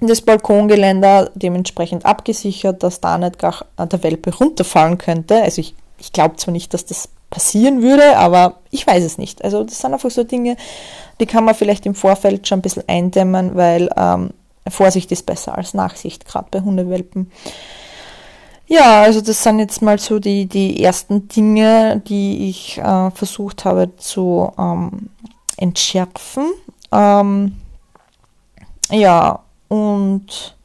[0.08, 5.42] das Balkongeländer dementsprechend abgesichert, dass da nicht gar der Welpe runterfallen könnte.
[5.42, 9.44] Also ich, ich glaube zwar nicht, dass das passieren würde, aber ich weiß es nicht.
[9.44, 10.56] Also das sind einfach so Dinge,
[11.20, 14.32] die kann man vielleicht im Vorfeld schon ein bisschen eindämmen, weil ähm,
[14.70, 17.32] Vorsicht ist besser als Nachsicht, gerade bei Hundewelpen.
[18.68, 23.66] Ja, also das sind jetzt mal so die, die ersten Dinge, die ich äh, versucht
[23.66, 25.10] habe zu ähm,
[25.58, 26.52] entschärfen.
[26.92, 27.58] Ähm,
[28.90, 29.43] ja,
[29.74, 30.56] und,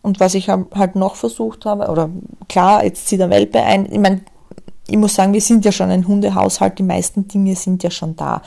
[0.00, 2.08] und was ich halt noch versucht habe, oder
[2.48, 3.90] klar, jetzt zieht der Welpe ein.
[3.90, 4.20] Ich meine,
[4.86, 8.14] ich muss sagen, wir sind ja schon ein Hundehaushalt, die meisten Dinge sind ja schon
[8.14, 8.42] da.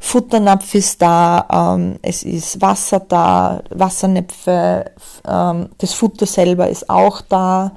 [0.00, 4.86] Futternapf ist da, ähm, es ist Wasser da, Wassernäpfe,
[5.28, 7.72] ähm, das Futter selber ist auch da.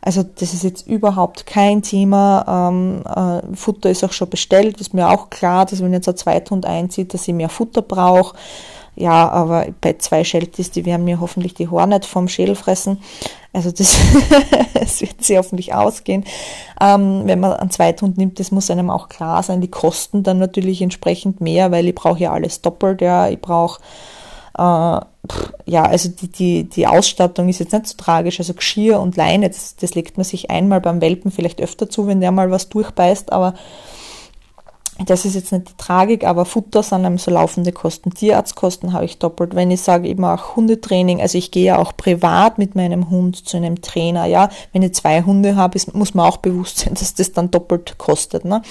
[0.00, 2.70] Also das ist jetzt überhaupt kein Thema.
[2.70, 6.16] Ähm, äh, Futter ist auch schon bestellt, ist mir auch klar, dass wenn jetzt ein
[6.16, 8.34] Zweithund einzieht, dass ich mehr Futter brauche.
[9.00, 12.98] Ja, aber bei zwei Shelties, die werden mir hoffentlich die nicht vom Schädel fressen.
[13.52, 13.96] Also das,
[14.74, 16.24] das wird sie hoffentlich ausgehen.
[16.80, 19.60] Ähm, wenn man einen Zweithund nimmt, das muss einem auch klar sein.
[19.60, 23.00] Die kosten dann natürlich entsprechend mehr, weil ich brauche ja alles doppelt.
[23.00, 23.80] Ja, ich brauche
[24.58, 25.00] äh,
[25.66, 28.40] ja, also die, die, die Ausstattung ist jetzt nicht so tragisch.
[28.40, 32.08] Also Geschirr und Leine, das, das legt man sich einmal beim Welpen vielleicht öfter zu,
[32.08, 33.54] wenn der mal was durchbeißt, aber
[35.06, 38.10] das ist jetzt nicht die Tragik, aber Futter sind einem so laufende Kosten.
[38.10, 39.54] Tierarztkosten habe ich doppelt.
[39.54, 43.48] Wenn ich sage eben auch Hundetraining, also ich gehe ja auch privat mit meinem Hund
[43.48, 44.48] zu einem Trainer, ja.
[44.72, 47.96] Wenn ich zwei Hunde habe, ist, muss man auch bewusst sein, dass das dann doppelt
[47.98, 48.62] kostet, ne.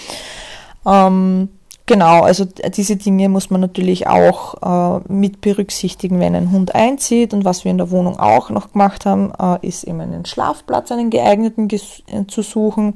[0.85, 1.49] Ähm,
[1.85, 7.33] genau, also diese Dinge muss man natürlich auch äh, mit berücksichtigen, wenn ein Hund einzieht.
[7.33, 10.91] Und was wir in der Wohnung auch noch gemacht haben, äh, ist eben einen Schlafplatz,
[10.91, 12.95] einen geeigneten äh, zu suchen.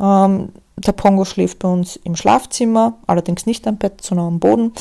[0.00, 4.72] Ähm, der Pongo schläft bei uns im Schlafzimmer, allerdings nicht am Bett, sondern am Boden.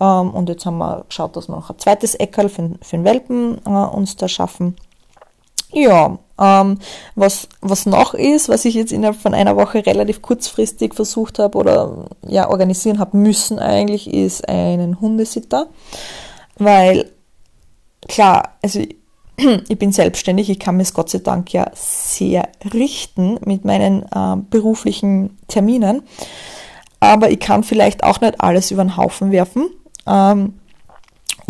[0.00, 3.04] Ähm, und jetzt haben wir geschaut, dass wir noch ein zweites Eckerl für, für den
[3.04, 4.76] Welpen äh, uns da schaffen.
[5.72, 6.78] Ja, ähm,
[7.14, 11.56] was, was noch ist, was ich jetzt innerhalb von einer Woche relativ kurzfristig versucht habe
[11.56, 15.68] oder ja organisieren habe müssen eigentlich, ist einen Hundesitter.
[16.58, 17.10] Weil
[18.08, 18.82] klar, also
[19.68, 24.36] ich bin selbstständig, ich kann es Gott sei Dank ja sehr richten mit meinen äh,
[24.50, 26.02] beruflichen Terminen.
[27.00, 29.70] Aber ich kann vielleicht auch nicht alles über den Haufen werfen.
[30.06, 30.54] Ähm,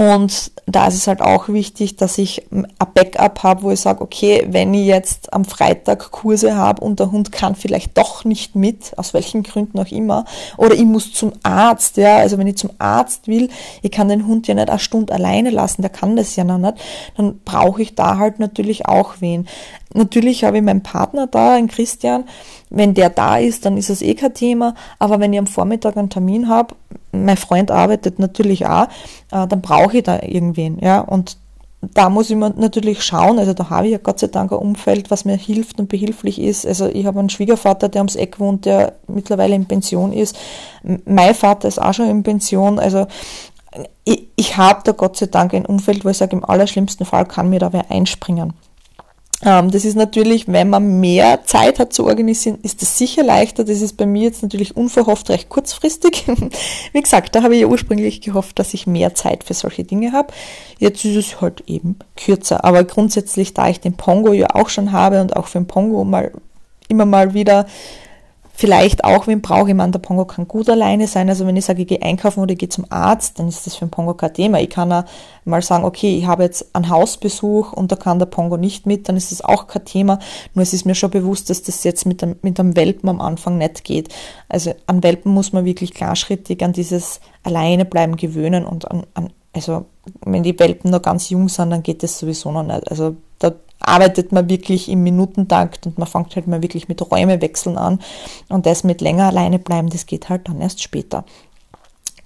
[0.00, 4.00] und da ist es halt auch wichtig, dass ich ein Backup habe, wo ich sage,
[4.00, 8.56] okay, wenn ich jetzt am Freitag Kurse habe und der Hund kann vielleicht doch nicht
[8.56, 10.24] mit, aus welchen Gründen auch immer,
[10.56, 13.50] oder ich muss zum Arzt, ja, also wenn ich zum Arzt will,
[13.82, 16.56] ich kann den Hund ja nicht eine Stunde alleine lassen, der kann das ja noch
[16.56, 16.78] nicht,
[17.18, 19.48] dann brauche ich da halt natürlich auch wen.
[19.92, 22.24] Natürlich habe ich meinen Partner da, einen Christian,
[22.70, 24.74] wenn der da ist, dann ist es eh kein Thema.
[24.98, 26.74] Aber wenn ich am Vormittag einen Termin habe,
[27.12, 28.84] mein Freund arbeitet natürlich auch,
[29.32, 30.78] äh, dann brauche ich da irgendwen.
[30.78, 31.00] Ja?
[31.00, 31.36] Und
[31.82, 34.58] da muss ich mir natürlich schauen, also da habe ich ja Gott sei Dank ein
[34.58, 36.66] Umfeld, was mir hilft und behilflich ist.
[36.66, 40.38] Also ich habe einen Schwiegervater, der ums Eck wohnt, der mittlerweile in Pension ist.
[41.06, 42.78] Mein Vater ist auch schon in Pension.
[42.78, 43.06] Also
[44.04, 47.24] ich, ich habe da Gott sei Dank ein Umfeld, wo ich sage, im allerschlimmsten Fall
[47.24, 48.52] kann mir da wer einspringen.
[49.42, 53.64] Ähm, das ist natürlich, wenn man mehr Zeit hat zu organisieren, ist das sicher leichter.
[53.64, 56.24] Das ist bei mir jetzt natürlich unverhofft recht kurzfristig.
[56.92, 60.12] Wie gesagt, da habe ich ja ursprünglich gehofft, dass ich mehr Zeit für solche Dinge
[60.12, 60.32] habe.
[60.78, 62.64] Jetzt ist es halt eben kürzer.
[62.64, 66.04] Aber grundsätzlich, da ich den Pongo ja auch schon habe und auch für den Pongo
[66.04, 66.32] mal
[66.88, 67.66] immer mal wieder
[68.60, 71.30] Vielleicht auch, wenn brauche ich man, der Pongo kann gut alleine sein.
[71.30, 73.76] Also wenn ich sage, ich gehe einkaufen oder ich gehe zum Arzt, dann ist das
[73.76, 74.60] für den Pongo kein Thema.
[74.60, 75.04] Ich kann auch
[75.46, 79.08] mal sagen, okay, ich habe jetzt einen Hausbesuch und da kann der Pongo nicht mit,
[79.08, 80.18] dann ist das auch kein Thema.
[80.52, 83.22] Nur es ist mir schon bewusst, dass das jetzt mit einem, mit einem Welpen am
[83.22, 84.10] Anfang nicht geht.
[84.50, 89.32] Also an Welpen muss man wirklich klarschrittig an dieses Alleine bleiben gewöhnen und an, an
[89.54, 89.86] also
[90.20, 92.90] wenn die Welpen noch ganz jung sind, dann geht das sowieso noch nicht.
[92.90, 93.16] Also
[93.80, 98.00] arbeitet man wirklich im Minutentakt und man fängt halt mal wirklich mit Räumewechseln an
[98.48, 101.24] und das mit länger alleine bleiben, das geht halt dann erst später.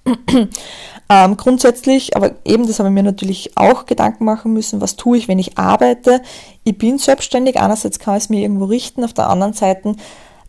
[1.09, 5.17] ähm, grundsätzlich, aber eben das habe ich mir natürlich auch Gedanken machen müssen, was tue
[5.17, 6.21] ich, wenn ich arbeite.
[6.63, 9.95] Ich bin selbstständig, einerseits kann ich es mir irgendwo richten, auf der anderen Seite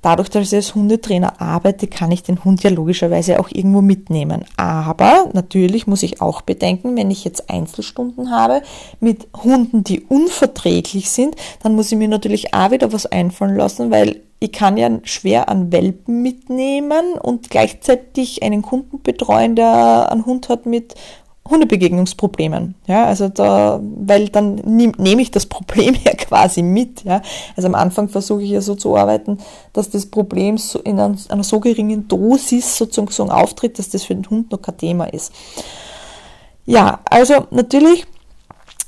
[0.07, 4.45] dadurch, dass ich als Hundetrainer arbeite, kann ich den Hund ja logischerweise auch irgendwo mitnehmen.
[4.57, 8.63] Aber natürlich muss ich auch bedenken, wenn ich jetzt Einzelstunden habe
[9.01, 11.35] mit Hunden, die unverträglich sind,
[11.65, 15.49] dann muss ich mir natürlich auch wieder was einfallen lassen, weil ich kann ja schwer
[15.49, 20.95] an Welpen mitnehmen und gleichzeitig einen Kunden betreuen, der einen Hund hat mit
[21.49, 22.75] Hundebegegnungsproblemen.
[22.87, 27.05] Ja, also da, weil dann nehme ich das Problem ja quasi mit.
[27.05, 27.23] Ja.
[27.57, 29.39] Also am Anfang versuche ich ja so zu arbeiten,
[29.73, 34.29] dass das Problem so in einer so geringen Dosis sozusagen auftritt, dass das für den
[34.29, 35.33] Hund noch kein Thema ist.
[36.65, 38.07] Ja, also natürlich,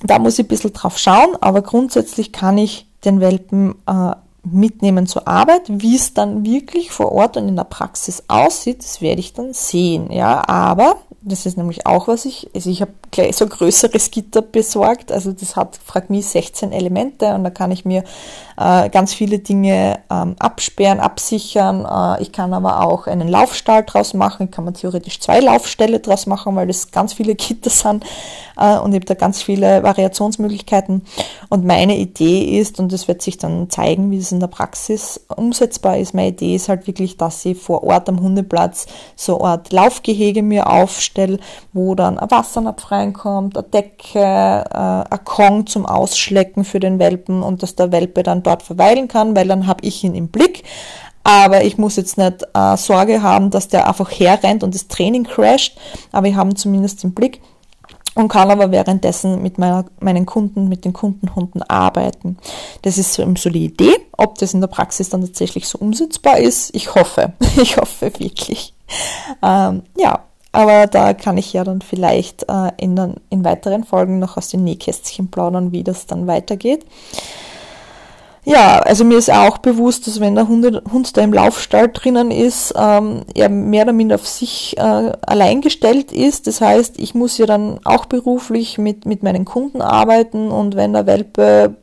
[0.02, 4.12] da muss ich ein bisschen drauf schauen, aber grundsätzlich kann ich den Welpen äh,
[4.44, 5.62] mitnehmen zur Arbeit.
[5.68, 9.52] Wie es dann wirklich vor Ort und in der Praxis aussieht, das werde ich dann
[9.52, 10.11] sehen.
[10.11, 14.11] Ja, aber das ist nämlich auch was ich, also ich habe gleich so ein größeres
[14.11, 15.12] Gitter besorgt.
[15.12, 18.04] Also das hat Fragmi 16 Elemente und da kann ich mir
[18.56, 21.84] äh, ganz viele Dinge ähm, absperren, absichern.
[21.84, 24.46] Äh, ich kann aber auch einen Laufstall draus machen.
[24.46, 28.04] Ich kann man theoretisch zwei Laufställe draus machen, weil das ganz viele Gitter sind
[28.56, 31.02] äh, und ich habe da ganz viele Variationsmöglichkeiten.
[31.48, 35.20] Und meine Idee ist, und das wird sich dann zeigen, wie es in der Praxis
[35.34, 39.48] umsetzbar ist, meine Idee ist halt wirklich, dass ich vor Ort am Hundeplatz so eine
[39.50, 41.38] Art Laufgehege mir aufstelle,
[41.72, 47.42] wo dann ein Wassernapf reinkommt, eine Decke, äh, ein Kong zum Ausschlecken für den Welpen
[47.42, 50.64] und dass der Welpe dann dort verweilen kann, weil dann habe ich ihn im Blick.
[51.24, 55.24] Aber ich muss jetzt nicht äh, Sorge haben, dass der einfach herrennt und das Training
[55.24, 55.76] crasht,
[56.12, 57.40] aber ich habe ihn zumindest im Blick
[58.18, 62.36] und kann aber währenddessen mit meiner, meinen Kunden, mit den Kundenhunden arbeiten.
[62.82, 63.94] Das ist so, so die Idee.
[64.16, 67.32] Ob das in der Praxis dann tatsächlich so umsetzbar ist, ich hoffe.
[67.62, 68.72] Ich hoffe wirklich.
[69.42, 70.24] Ähm, ja,
[70.59, 74.64] aber da kann ich ja dann vielleicht äh, in, in weiteren Folgen noch aus den
[74.64, 76.84] Nähkästchen plaudern, wie das dann weitergeht.
[78.44, 82.32] Ja, also mir ist auch bewusst, dass wenn der Hund, Hund da im Laufstall drinnen
[82.32, 86.48] ist, ähm, er mehr oder minder auf sich äh, allein gestellt ist.
[86.48, 90.92] Das heißt, ich muss ja dann auch beruflich mit, mit meinen Kunden arbeiten und wenn
[90.92, 91.76] der Welpe,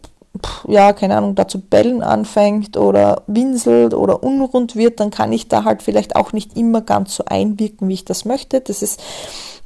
[0.68, 5.48] ja, keine Ahnung, da zu bellen anfängt oder winselt oder unrund wird, dann kann ich
[5.48, 8.62] da halt vielleicht auch nicht immer ganz so einwirken, wie ich das möchte.
[8.62, 9.02] Das ist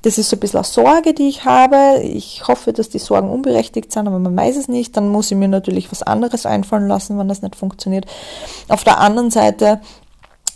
[0.02, 2.02] das ist so ein bisschen eine Sorge, die ich habe.
[2.04, 4.96] Ich hoffe, dass die Sorgen unberechtigt sind, aber man weiß es nicht.
[4.96, 8.06] Dann muss ich mir natürlich was anderes einfallen lassen, wenn das nicht funktioniert.
[8.70, 9.82] Auf der anderen Seite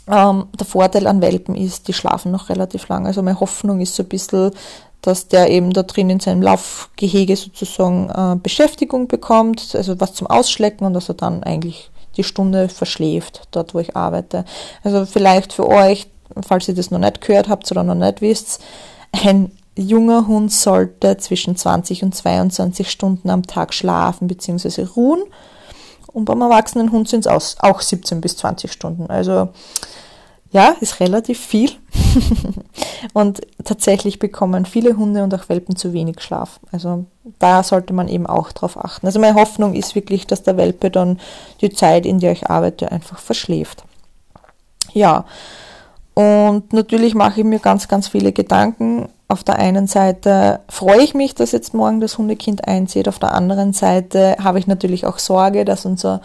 [0.05, 3.07] Ähm, der Vorteil an Welpen ist, die schlafen noch relativ lang.
[3.07, 4.51] Also meine Hoffnung ist so ein bisschen,
[5.03, 10.27] dass der eben da drin in seinem Laufgehege sozusagen äh, Beschäftigung bekommt, also was zum
[10.27, 14.45] Ausschlecken und dass er dann eigentlich die Stunde verschläft, dort wo ich arbeite.
[14.83, 16.07] Also vielleicht für euch,
[16.41, 18.61] falls ihr das noch nicht gehört habt oder noch nicht wisst,
[19.11, 24.83] ein junger Hund sollte zwischen 20 und 22 Stunden am Tag schlafen bzw.
[24.95, 25.23] ruhen.
[26.13, 29.07] Und beim erwachsenen Hund sind es auch 17 bis 20 Stunden.
[29.07, 29.49] Also
[30.53, 31.71] ja, ist relativ viel.
[33.13, 36.59] und tatsächlich bekommen viele Hunde und auch Welpen zu wenig Schlaf.
[36.71, 37.05] Also
[37.39, 39.07] da sollte man eben auch drauf achten.
[39.07, 41.19] Also meine Hoffnung ist wirklich, dass der Welpe dann
[41.61, 43.83] die Zeit, in der ich arbeite, einfach verschläft.
[44.93, 45.25] Ja,
[46.13, 49.09] und natürlich mache ich mir ganz, ganz viele Gedanken.
[49.27, 53.07] Auf der einen Seite freue ich mich, dass jetzt morgen das Hundekind einzieht.
[53.07, 56.21] Auf der anderen Seite habe ich natürlich auch Sorge, dass unser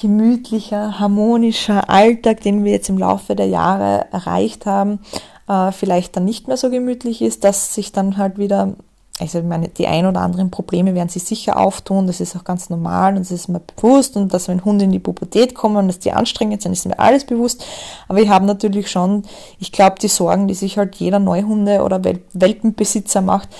[0.00, 5.00] gemütlicher, harmonischer Alltag, den wir jetzt im Laufe der Jahre erreicht haben,
[5.48, 8.74] äh, vielleicht dann nicht mehr so gemütlich ist, dass sich dann halt wieder
[9.20, 12.44] also ich meine, die ein oder anderen Probleme werden sich sicher auftun, das ist auch
[12.44, 15.88] ganz normal und das ist mir bewusst und dass wenn Hunde in die Pubertät kommen
[15.88, 17.62] dass die anstrengend sind, ist mir alles bewusst.
[18.08, 19.24] Aber ich habe natürlich schon,
[19.58, 23.50] ich glaube, die Sorgen, die sich halt jeder Neuhunde- oder Welpenbesitzer macht,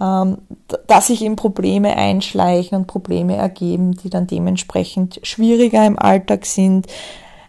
[0.00, 6.86] dass sich eben Probleme einschleichen und Probleme ergeben, die dann dementsprechend schwieriger im Alltag sind,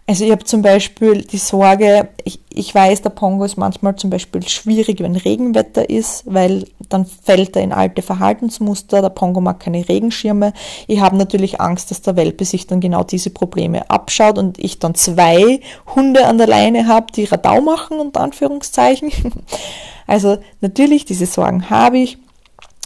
[0.04, 4.10] also ich habe zum Beispiel die Sorge, ich, ich weiß, der Pongo ist manchmal zum
[4.10, 9.00] Beispiel schwierig, wenn Regenwetter ist, weil dann fällt er in alte Verhaltensmuster.
[9.00, 10.54] Der Pongo mag keine Regenschirme.
[10.88, 14.80] Ich habe natürlich Angst, dass der Welpe sich dann genau diese Probleme abschaut und ich
[14.80, 15.60] dann zwei
[15.94, 19.10] Hunde an der Leine habe, die Radau machen, unter Anführungszeichen.
[20.04, 22.18] Also natürlich, diese Sorgen habe ich.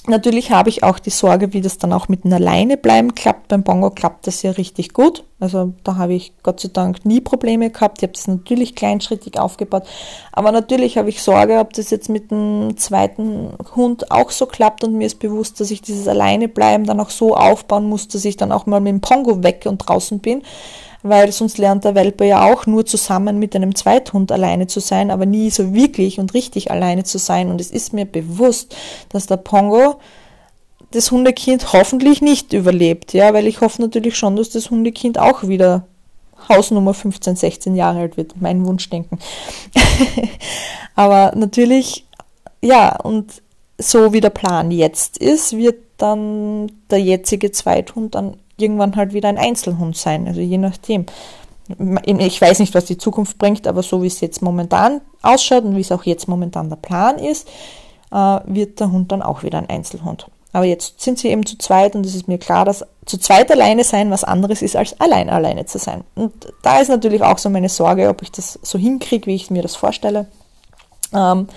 [0.09, 3.49] Natürlich habe ich auch die Sorge, wie das dann auch mit einer Leine bleiben klappt.
[3.49, 5.25] Beim Bongo klappt das ja richtig gut.
[5.41, 7.99] Also da habe ich Gott sei Dank nie Probleme gehabt.
[7.99, 9.83] Ich habe das natürlich kleinschrittig aufgebaut.
[10.31, 14.85] Aber natürlich habe ich Sorge, ob das jetzt mit dem zweiten Hund auch so klappt.
[14.85, 18.25] Und mir ist bewusst, dass ich dieses Alleine bleiben dann auch so aufbauen muss, dass
[18.25, 20.43] ich dann auch mal mit dem Pongo weg und draußen bin
[21.09, 25.11] weil sonst lernt der Welpe ja auch nur zusammen mit einem Zweithund alleine zu sein,
[25.11, 27.51] aber nie so wirklich und richtig alleine zu sein.
[27.51, 28.77] Und es ist mir bewusst,
[29.11, 30.01] dass der Pongo
[30.91, 35.47] das Hundekind hoffentlich nicht überlebt, ja, weil ich hoffe natürlich schon, dass das Hundekind auch
[35.47, 35.87] wieder
[36.49, 39.19] Hausnummer 15, 16 Jahre alt wird, mein Wunschdenken.
[40.95, 42.07] aber natürlich,
[42.63, 43.43] ja, und
[43.79, 49.29] so wie der Plan jetzt ist, wird dann der jetzige Zweithund dann irgendwann halt wieder
[49.29, 51.07] ein Einzelhund sein, also je nachdem.
[52.05, 55.75] Ich weiß nicht, was die Zukunft bringt, aber so wie es jetzt momentan ausschaut und
[55.75, 57.49] wie es auch jetzt momentan der Plan ist,
[58.13, 60.29] äh, wird der Hund dann auch wieder ein Einzelhund.
[60.53, 63.51] Aber jetzt sind sie eben zu zweit und es ist mir klar, dass zu zweit
[63.51, 66.03] alleine sein was anderes ist, als allein alleine zu sein.
[66.15, 66.33] Und
[66.63, 69.63] da ist natürlich auch so meine Sorge, ob ich das so hinkriege, wie ich mir
[69.63, 70.27] das vorstelle.
[71.13, 71.49] Ähm,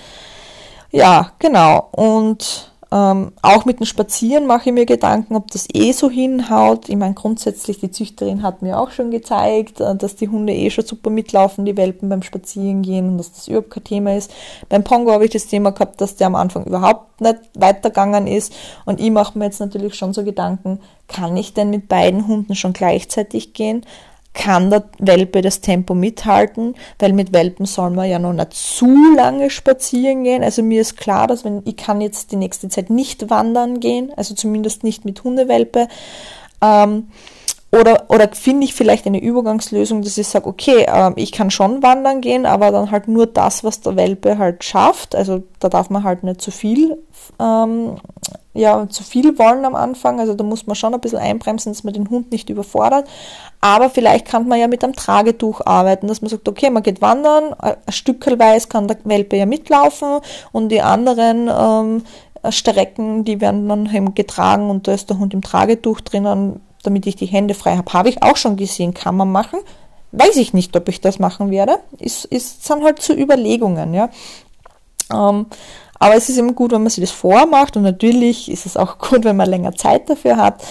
[0.92, 1.88] ja, genau.
[1.92, 6.90] Und ähm, auch mit dem Spazieren mache ich mir Gedanken, ob das eh so hinhaut.
[6.90, 10.72] Ich meine, grundsätzlich, die Züchterin hat mir auch schon gezeigt, äh, dass die Hunde eh
[10.72, 14.32] schon super mitlaufen, die Welpen beim Spazierengehen und dass das überhaupt kein Thema ist.
[14.70, 18.54] Beim Pongo habe ich das Thema gehabt, dass der am Anfang überhaupt nicht weitergegangen ist.
[18.86, 22.56] Und ich mache mir jetzt natürlich schon so Gedanken, kann ich denn mit beiden Hunden
[22.56, 23.86] schon gleichzeitig gehen?
[24.34, 29.16] Kann der Welpe das Tempo mithalten, weil mit Welpen soll man ja noch nicht zu
[29.16, 30.44] lange spazieren gehen.
[30.44, 34.12] Also mir ist klar, dass wenn ich kann jetzt die nächste Zeit nicht wandern gehen,
[34.16, 35.88] also zumindest nicht mit Hundewelpe.
[36.62, 37.08] Ähm,
[37.72, 41.84] oder, oder finde ich vielleicht eine Übergangslösung, dass ich sage, okay, äh, ich kann schon
[41.84, 45.16] wandern gehen, aber dann halt nur das, was der Welpe halt schafft.
[45.16, 46.98] Also da darf man halt nicht zu viel
[47.40, 47.98] ähm,
[48.60, 50.20] ja, zu viel wollen am Anfang.
[50.20, 53.08] Also da muss man schon ein bisschen einbremsen, dass man den Hund nicht überfordert.
[53.62, 57.02] Aber vielleicht kann man ja mit einem Tragetuch arbeiten, dass man sagt, okay, man geht
[57.02, 60.20] wandern, ein Stückelweise kann der Welpe ja mitlaufen
[60.52, 62.04] und die anderen ähm,
[62.52, 67.16] Strecken, die werden dann getragen und da ist der Hund im Tragetuch drinnen, damit ich
[67.16, 67.92] die Hände frei habe.
[67.92, 69.60] Habe ich auch schon gesehen, kann man machen.
[70.12, 71.80] Weiß ich nicht, ob ich das machen werde.
[72.00, 74.10] Ist, ist, sind halt zu Überlegungen, ja.
[75.14, 75.48] Ähm,
[76.00, 78.98] aber es ist immer gut, wenn man sich das vormacht und natürlich ist es auch
[79.10, 80.64] gut, wenn man länger Zeit dafür hat.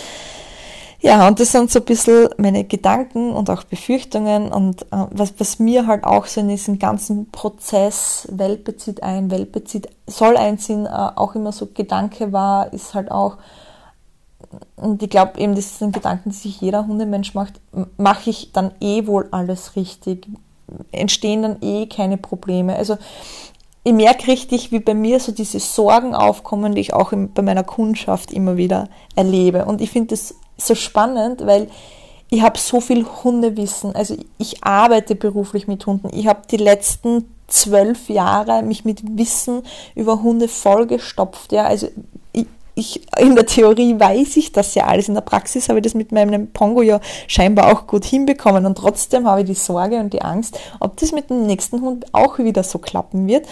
[1.01, 5.33] Ja, und das sind so ein bisschen meine Gedanken und auch Befürchtungen und äh, was,
[5.39, 10.37] was mir halt auch so in diesem ganzen Prozess Welpe zieht ein, Welpe zieht, soll
[10.37, 13.37] einziehen, äh, auch immer so Gedanke war, ist halt auch,
[14.75, 17.61] und ich glaube eben, das sind Gedanken, die sich jeder Hundemensch macht,
[17.97, 20.27] mache ich dann eh wohl alles richtig?
[20.91, 22.75] Entstehen dann eh keine Probleme?
[22.75, 22.99] Also
[23.89, 27.65] ich merke richtig, wie bei mir so diese Sorgen aufkommen, die ich auch bei meiner
[27.65, 29.65] Kundschaft immer wieder erlebe.
[29.65, 31.69] Und ich finde das so spannend, weil
[32.29, 33.95] ich habe so viel Hundewissen.
[33.95, 36.11] Also ich arbeite beruflich mit Hunden.
[36.13, 39.63] Ich habe die letzten zwölf Jahre mich mit Wissen
[39.95, 41.53] über Hunde vollgestopft.
[41.53, 41.89] Ja, also
[42.79, 45.09] ich, in der Theorie weiß ich das ja alles.
[45.09, 48.79] In der Praxis habe ich das mit meinem Pongo ja scheinbar auch gut hinbekommen und
[48.79, 52.39] trotzdem habe ich die Sorge und die Angst, ob das mit dem nächsten Hund auch
[52.39, 53.47] wieder so klappen wird.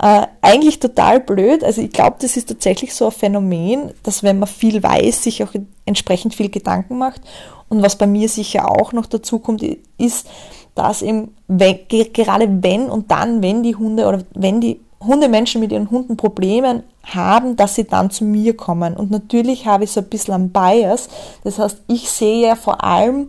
[0.00, 1.64] Äh, eigentlich total blöd.
[1.64, 5.42] Also ich glaube, das ist tatsächlich so ein Phänomen, dass wenn man viel weiß, sich
[5.42, 5.52] auch
[5.84, 7.20] entsprechend viel Gedanken macht.
[7.68, 9.62] Und was bei mir sicher auch noch dazu kommt,
[9.98, 10.28] ist,
[10.74, 15.72] dass eben wenn, gerade wenn und dann, wenn die Hunde oder wenn die Hundemenschen mit
[15.72, 18.96] ihren Hunden Problemen haben, dass sie dann zu mir kommen.
[18.96, 21.08] Und natürlich habe ich so ein bisschen einen Bias.
[21.44, 23.28] Das heißt, ich sehe ja vor allem,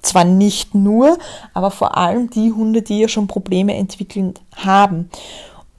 [0.00, 1.18] zwar nicht nur,
[1.54, 5.10] aber vor allem die Hunde, die ja schon Probleme entwickelt haben.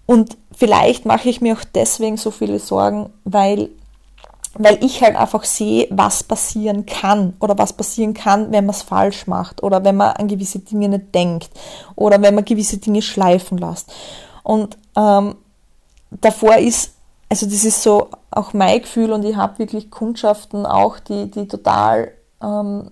[0.06, 3.70] Und vielleicht mache ich mir auch deswegen so viele Sorgen, weil
[4.56, 8.84] weil ich halt einfach sehe, was passieren kann oder was passieren kann, wenn man es
[8.84, 11.50] falsch macht oder wenn man an gewisse Dinge nicht denkt
[11.96, 13.92] oder wenn man gewisse Dinge schleifen lässt.
[14.44, 15.36] Und ähm,
[16.12, 16.94] davor ist,
[17.30, 21.48] also das ist so auch mein Gefühl und ich habe wirklich Kundschaften auch, die, die
[21.48, 22.92] total ähm,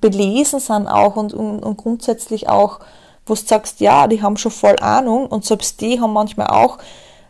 [0.00, 2.80] belesen sind auch und, und, und grundsätzlich auch,
[3.26, 6.78] wo du sagst, ja, die haben schon voll Ahnung und selbst die haben manchmal auch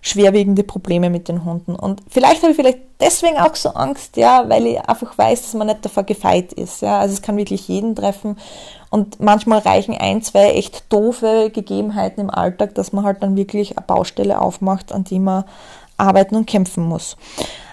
[0.05, 1.75] schwerwiegende Probleme mit den Hunden.
[1.75, 5.55] Und vielleicht habe ich vielleicht deswegen auch so Angst, ja, weil ich einfach weiß, dass
[5.55, 6.83] man nicht davor gefeit ist.
[6.83, 8.37] Ja, also es kann wirklich jeden treffen.
[8.91, 13.79] Und manchmal reichen ein, zwei echt doofe Gegebenheiten im Alltag, dass man halt dann wirklich
[13.79, 15.45] eine Baustelle aufmacht, an die man
[15.97, 17.17] arbeiten und kämpfen muss.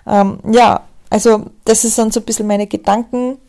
[0.07, 3.39] Ähm, ja, also das ist dann so ein bisschen meine Gedanken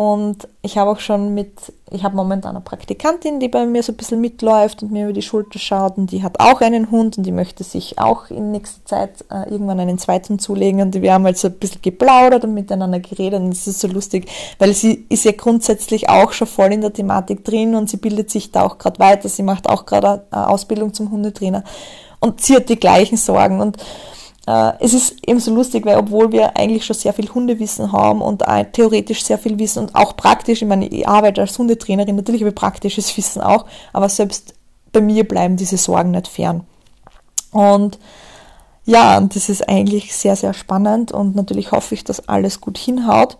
[0.00, 3.92] und ich habe auch schon mit, ich habe momentan eine Praktikantin, die bei mir so
[3.92, 7.18] ein bisschen mitläuft und mir über die Schulter schaut und die hat auch einen Hund
[7.18, 11.12] und die möchte sich auch in nächster Zeit äh, irgendwann einen zweiten zulegen und wir
[11.12, 14.72] haben halt so ein bisschen geplaudert und miteinander geredet und es ist so lustig, weil
[14.72, 18.52] sie ist ja grundsätzlich auch schon voll in der Thematik drin und sie bildet sich
[18.52, 21.62] da auch gerade weiter, sie macht auch gerade eine Ausbildung zum Hundetrainer
[22.20, 26.32] und sie hat die gleichen Sorgen und äh, es ist eben so lustig, weil obwohl
[26.32, 30.62] wir eigentlich schon sehr viel Hundewissen haben und theoretisch sehr viel Wissen und auch praktisch,
[30.62, 34.54] ich meine, ich arbeite als Hundetrainerin, natürlich habe ich praktisches Wissen auch, aber selbst
[34.92, 36.64] bei mir bleiben diese Sorgen nicht fern.
[37.52, 37.98] Und
[38.84, 42.78] ja, und das ist eigentlich sehr, sehr spannend und natürlich hoffe ich, dass alles gut
[42.78, 43.36] hinhaut.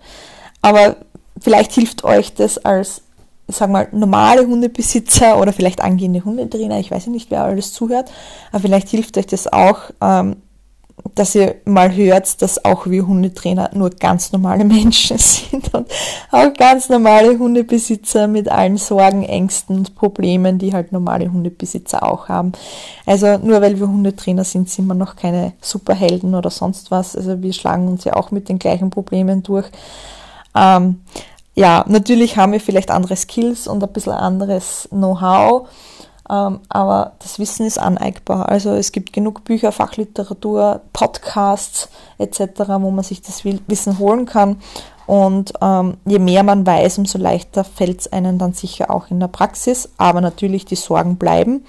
[0.62, 0.96] Aber
[1.40, 3.02] vielleicht hilft euch das als,
[3.48, 7.72] ich sag mal, normale Hundebesitzer oder vielleicht angehende Hundetrainer, ich weiß ja nicht, wer alles
[7.72, 8.10] zuhört,
[8.52, 10.36] aber vielleicht hilft euch das auch, ähm,
[11.14, 15.88] dass ihr mal hört, dass auch wir Hundetrainer nur ganz normale Menschen sind und
[16.30, 22.28] auch ganz normale Hundebesitzer mit allen Sorgen, Ängsten und Problemen, die halt normale Hundebesitzer auch
[22.28, 22.52] haben.
[23.06, 27.16] Also nur weil wir Hundetrainer sind, sind wir noch keine Superhelden oder sonst was.
[27.16, 29.66] Also wir schlagen uns ja auch mit den gleichen Problemen durch.
[30.54, 31.00] Ähm,
[31.54, 35.68] ja, natürlich haben wir vielleicht andere Skills und ein bisschen anderes Know-how
[36.30, 38.48] aber das Wissen ist aneignbar.
[38.48, 42.40] Also es gibt genug Bücher, Fachliteratur, Podcasts etc.,
[42.78, 44.60] wo man sich das Wissen holen kann.
[45.06, 49.18] Und ähm, je mehr man weiß, umso leichter fällt es einem dann sicher auch in
[49.18, 49.88] der Praxis.
[49.96, 51.64] Aber natürlich, die Sorgen bleiben.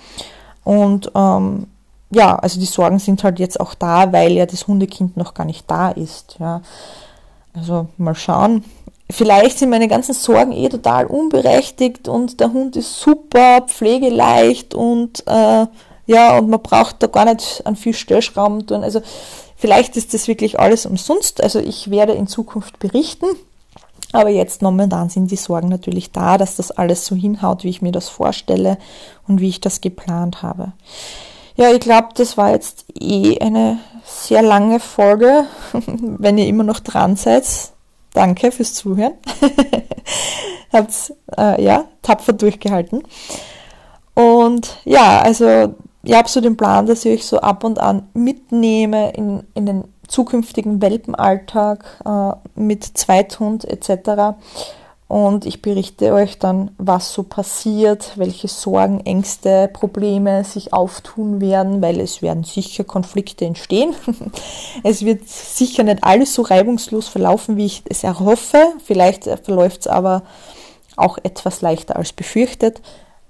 [0.63, 1.65] Und ähm,
[2.11, 5.45] ja, also die Sorgen sind halt jetzt auch da, weil ja das Hundekind noch gar
[5.45, 6.37] nicht da ist.
[6.39, 6.61] Ja.
[7.55, 8.63] Also mal schauen,
[9.11, 15.23] Vielleicht sind meine ganzen Sorgen eh total unberechtigt und der Hund ist super pflegeleicht und
[15.27, 15.67] äh,
[16.07, 18.83] ja, und man braucht da gar nicht an viel Stellschrauben tun.
[18.83, 19.01] Also
[19.55, 21.41] vielleicht ist das wirklich alles umsonst.
[21.41, 23.27] Also ich werde in Zukunft berichten.
[24.13, 27.81] Aber jetzt momentan sind die Sorgen natürlich da, dass das alles so hinhaut, wie ich
[27.81, 28.77] mir das vorstelle
[29.27, 30.73] und wie ich das geplant habe.
[31.55, 35.45] Ja, ich glaube, das war jetzt eh eine sehr lange Folge.
[35.85, 37.45] Wenn ihr immer noch dran seid,
[38.13, 39.13] Danke fürs Zuhören.
[40.73, 43.03] Habt's äh, ja tapfer durchgehalten.
[44.13, 48.09] Und ja, also ich habe so den Plan, dass ich euch so ab und an
[48.13, 54.35] mitnehme in, in den zukünftigen Welpenalltag äh, mit Zweithund etc
[55.11, 61.81] und ich berichte euch dann, was so passiert, welche Sorgen, Ängste, Probleme sich auftun werden,
[61.81, 63.93] weil es werden sicher Konflikte entstehen.
[64.83, 68.71] es wird sicher nicht alles so reibungslos verlaufen, wie ich es erhoffe.
[68.85, 70.23] Vielleicht verläuft es aber
[70.95, 72.79] auch etwas leichter als befürchtet.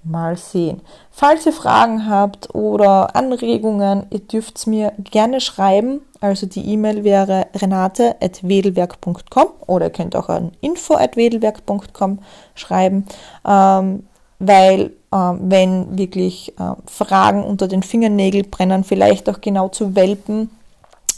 [0.03, 0.81] Mal sehen.
[1.11, 6.01] Falls ihr Fragen habt oder Anregungen, ihr dürft es mir gerne schreiben.
[6.19, 12.19] Also die E-Mail wäre renate.wedelwerk.com oder ihr könnt auch an info.wedelwerk.com
[12.55, 13.05] schreiben,
[13.47, 14.07] ähm,
[14.39, 20.49] weil ähm, wenn wirklich äh, Fragen unter den Fingernägeln brennen, vielleicht auch genau zu Welpen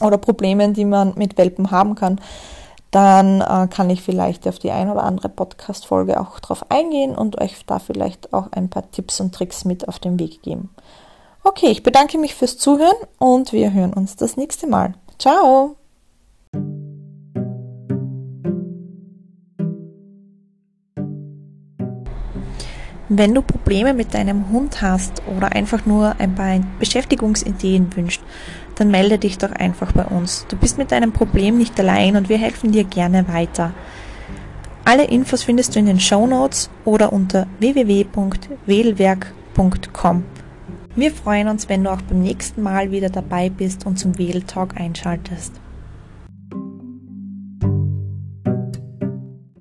[0.01, 2.19] oder Problemen, die man mit Welpen haben kann,
[2.93, 7.41] dann äh, kann ich vielleicht auf die ein oder andere Podcast-Folge auch drauf eingehen und
[7.41, 10.69] euch da vielleicht auch ein paar Tipps und Tricks mit auf den Weg geben.
[11.43, 14.93] Okay, ich bedanke mich fürs Zuhören und wir hören uns das nächste Mal.
[15.17, 15.75] Ciao!
[23.15, 28.23] Wenn du Probleme mit deinem Hund hast oder einfach nur ein paar Beschäftigungsideen wünscht,
[28.73, 30.47] dann melde dich doch einfach bei uns.
[30.49, 33.71] Du bist mit deinem Problem nicht allein und wir helfen dir gerne weiter.
[34.83, 40.23] Alle Infos findest du in den Show Notes oder unter www.wählwerk.com.
[40.95, 44.75] Wir freuen uns, wenn du auch beim nächsten Mal wieder dabei bist und zum Wähltalk
[44.75, 45.53] einschaltest.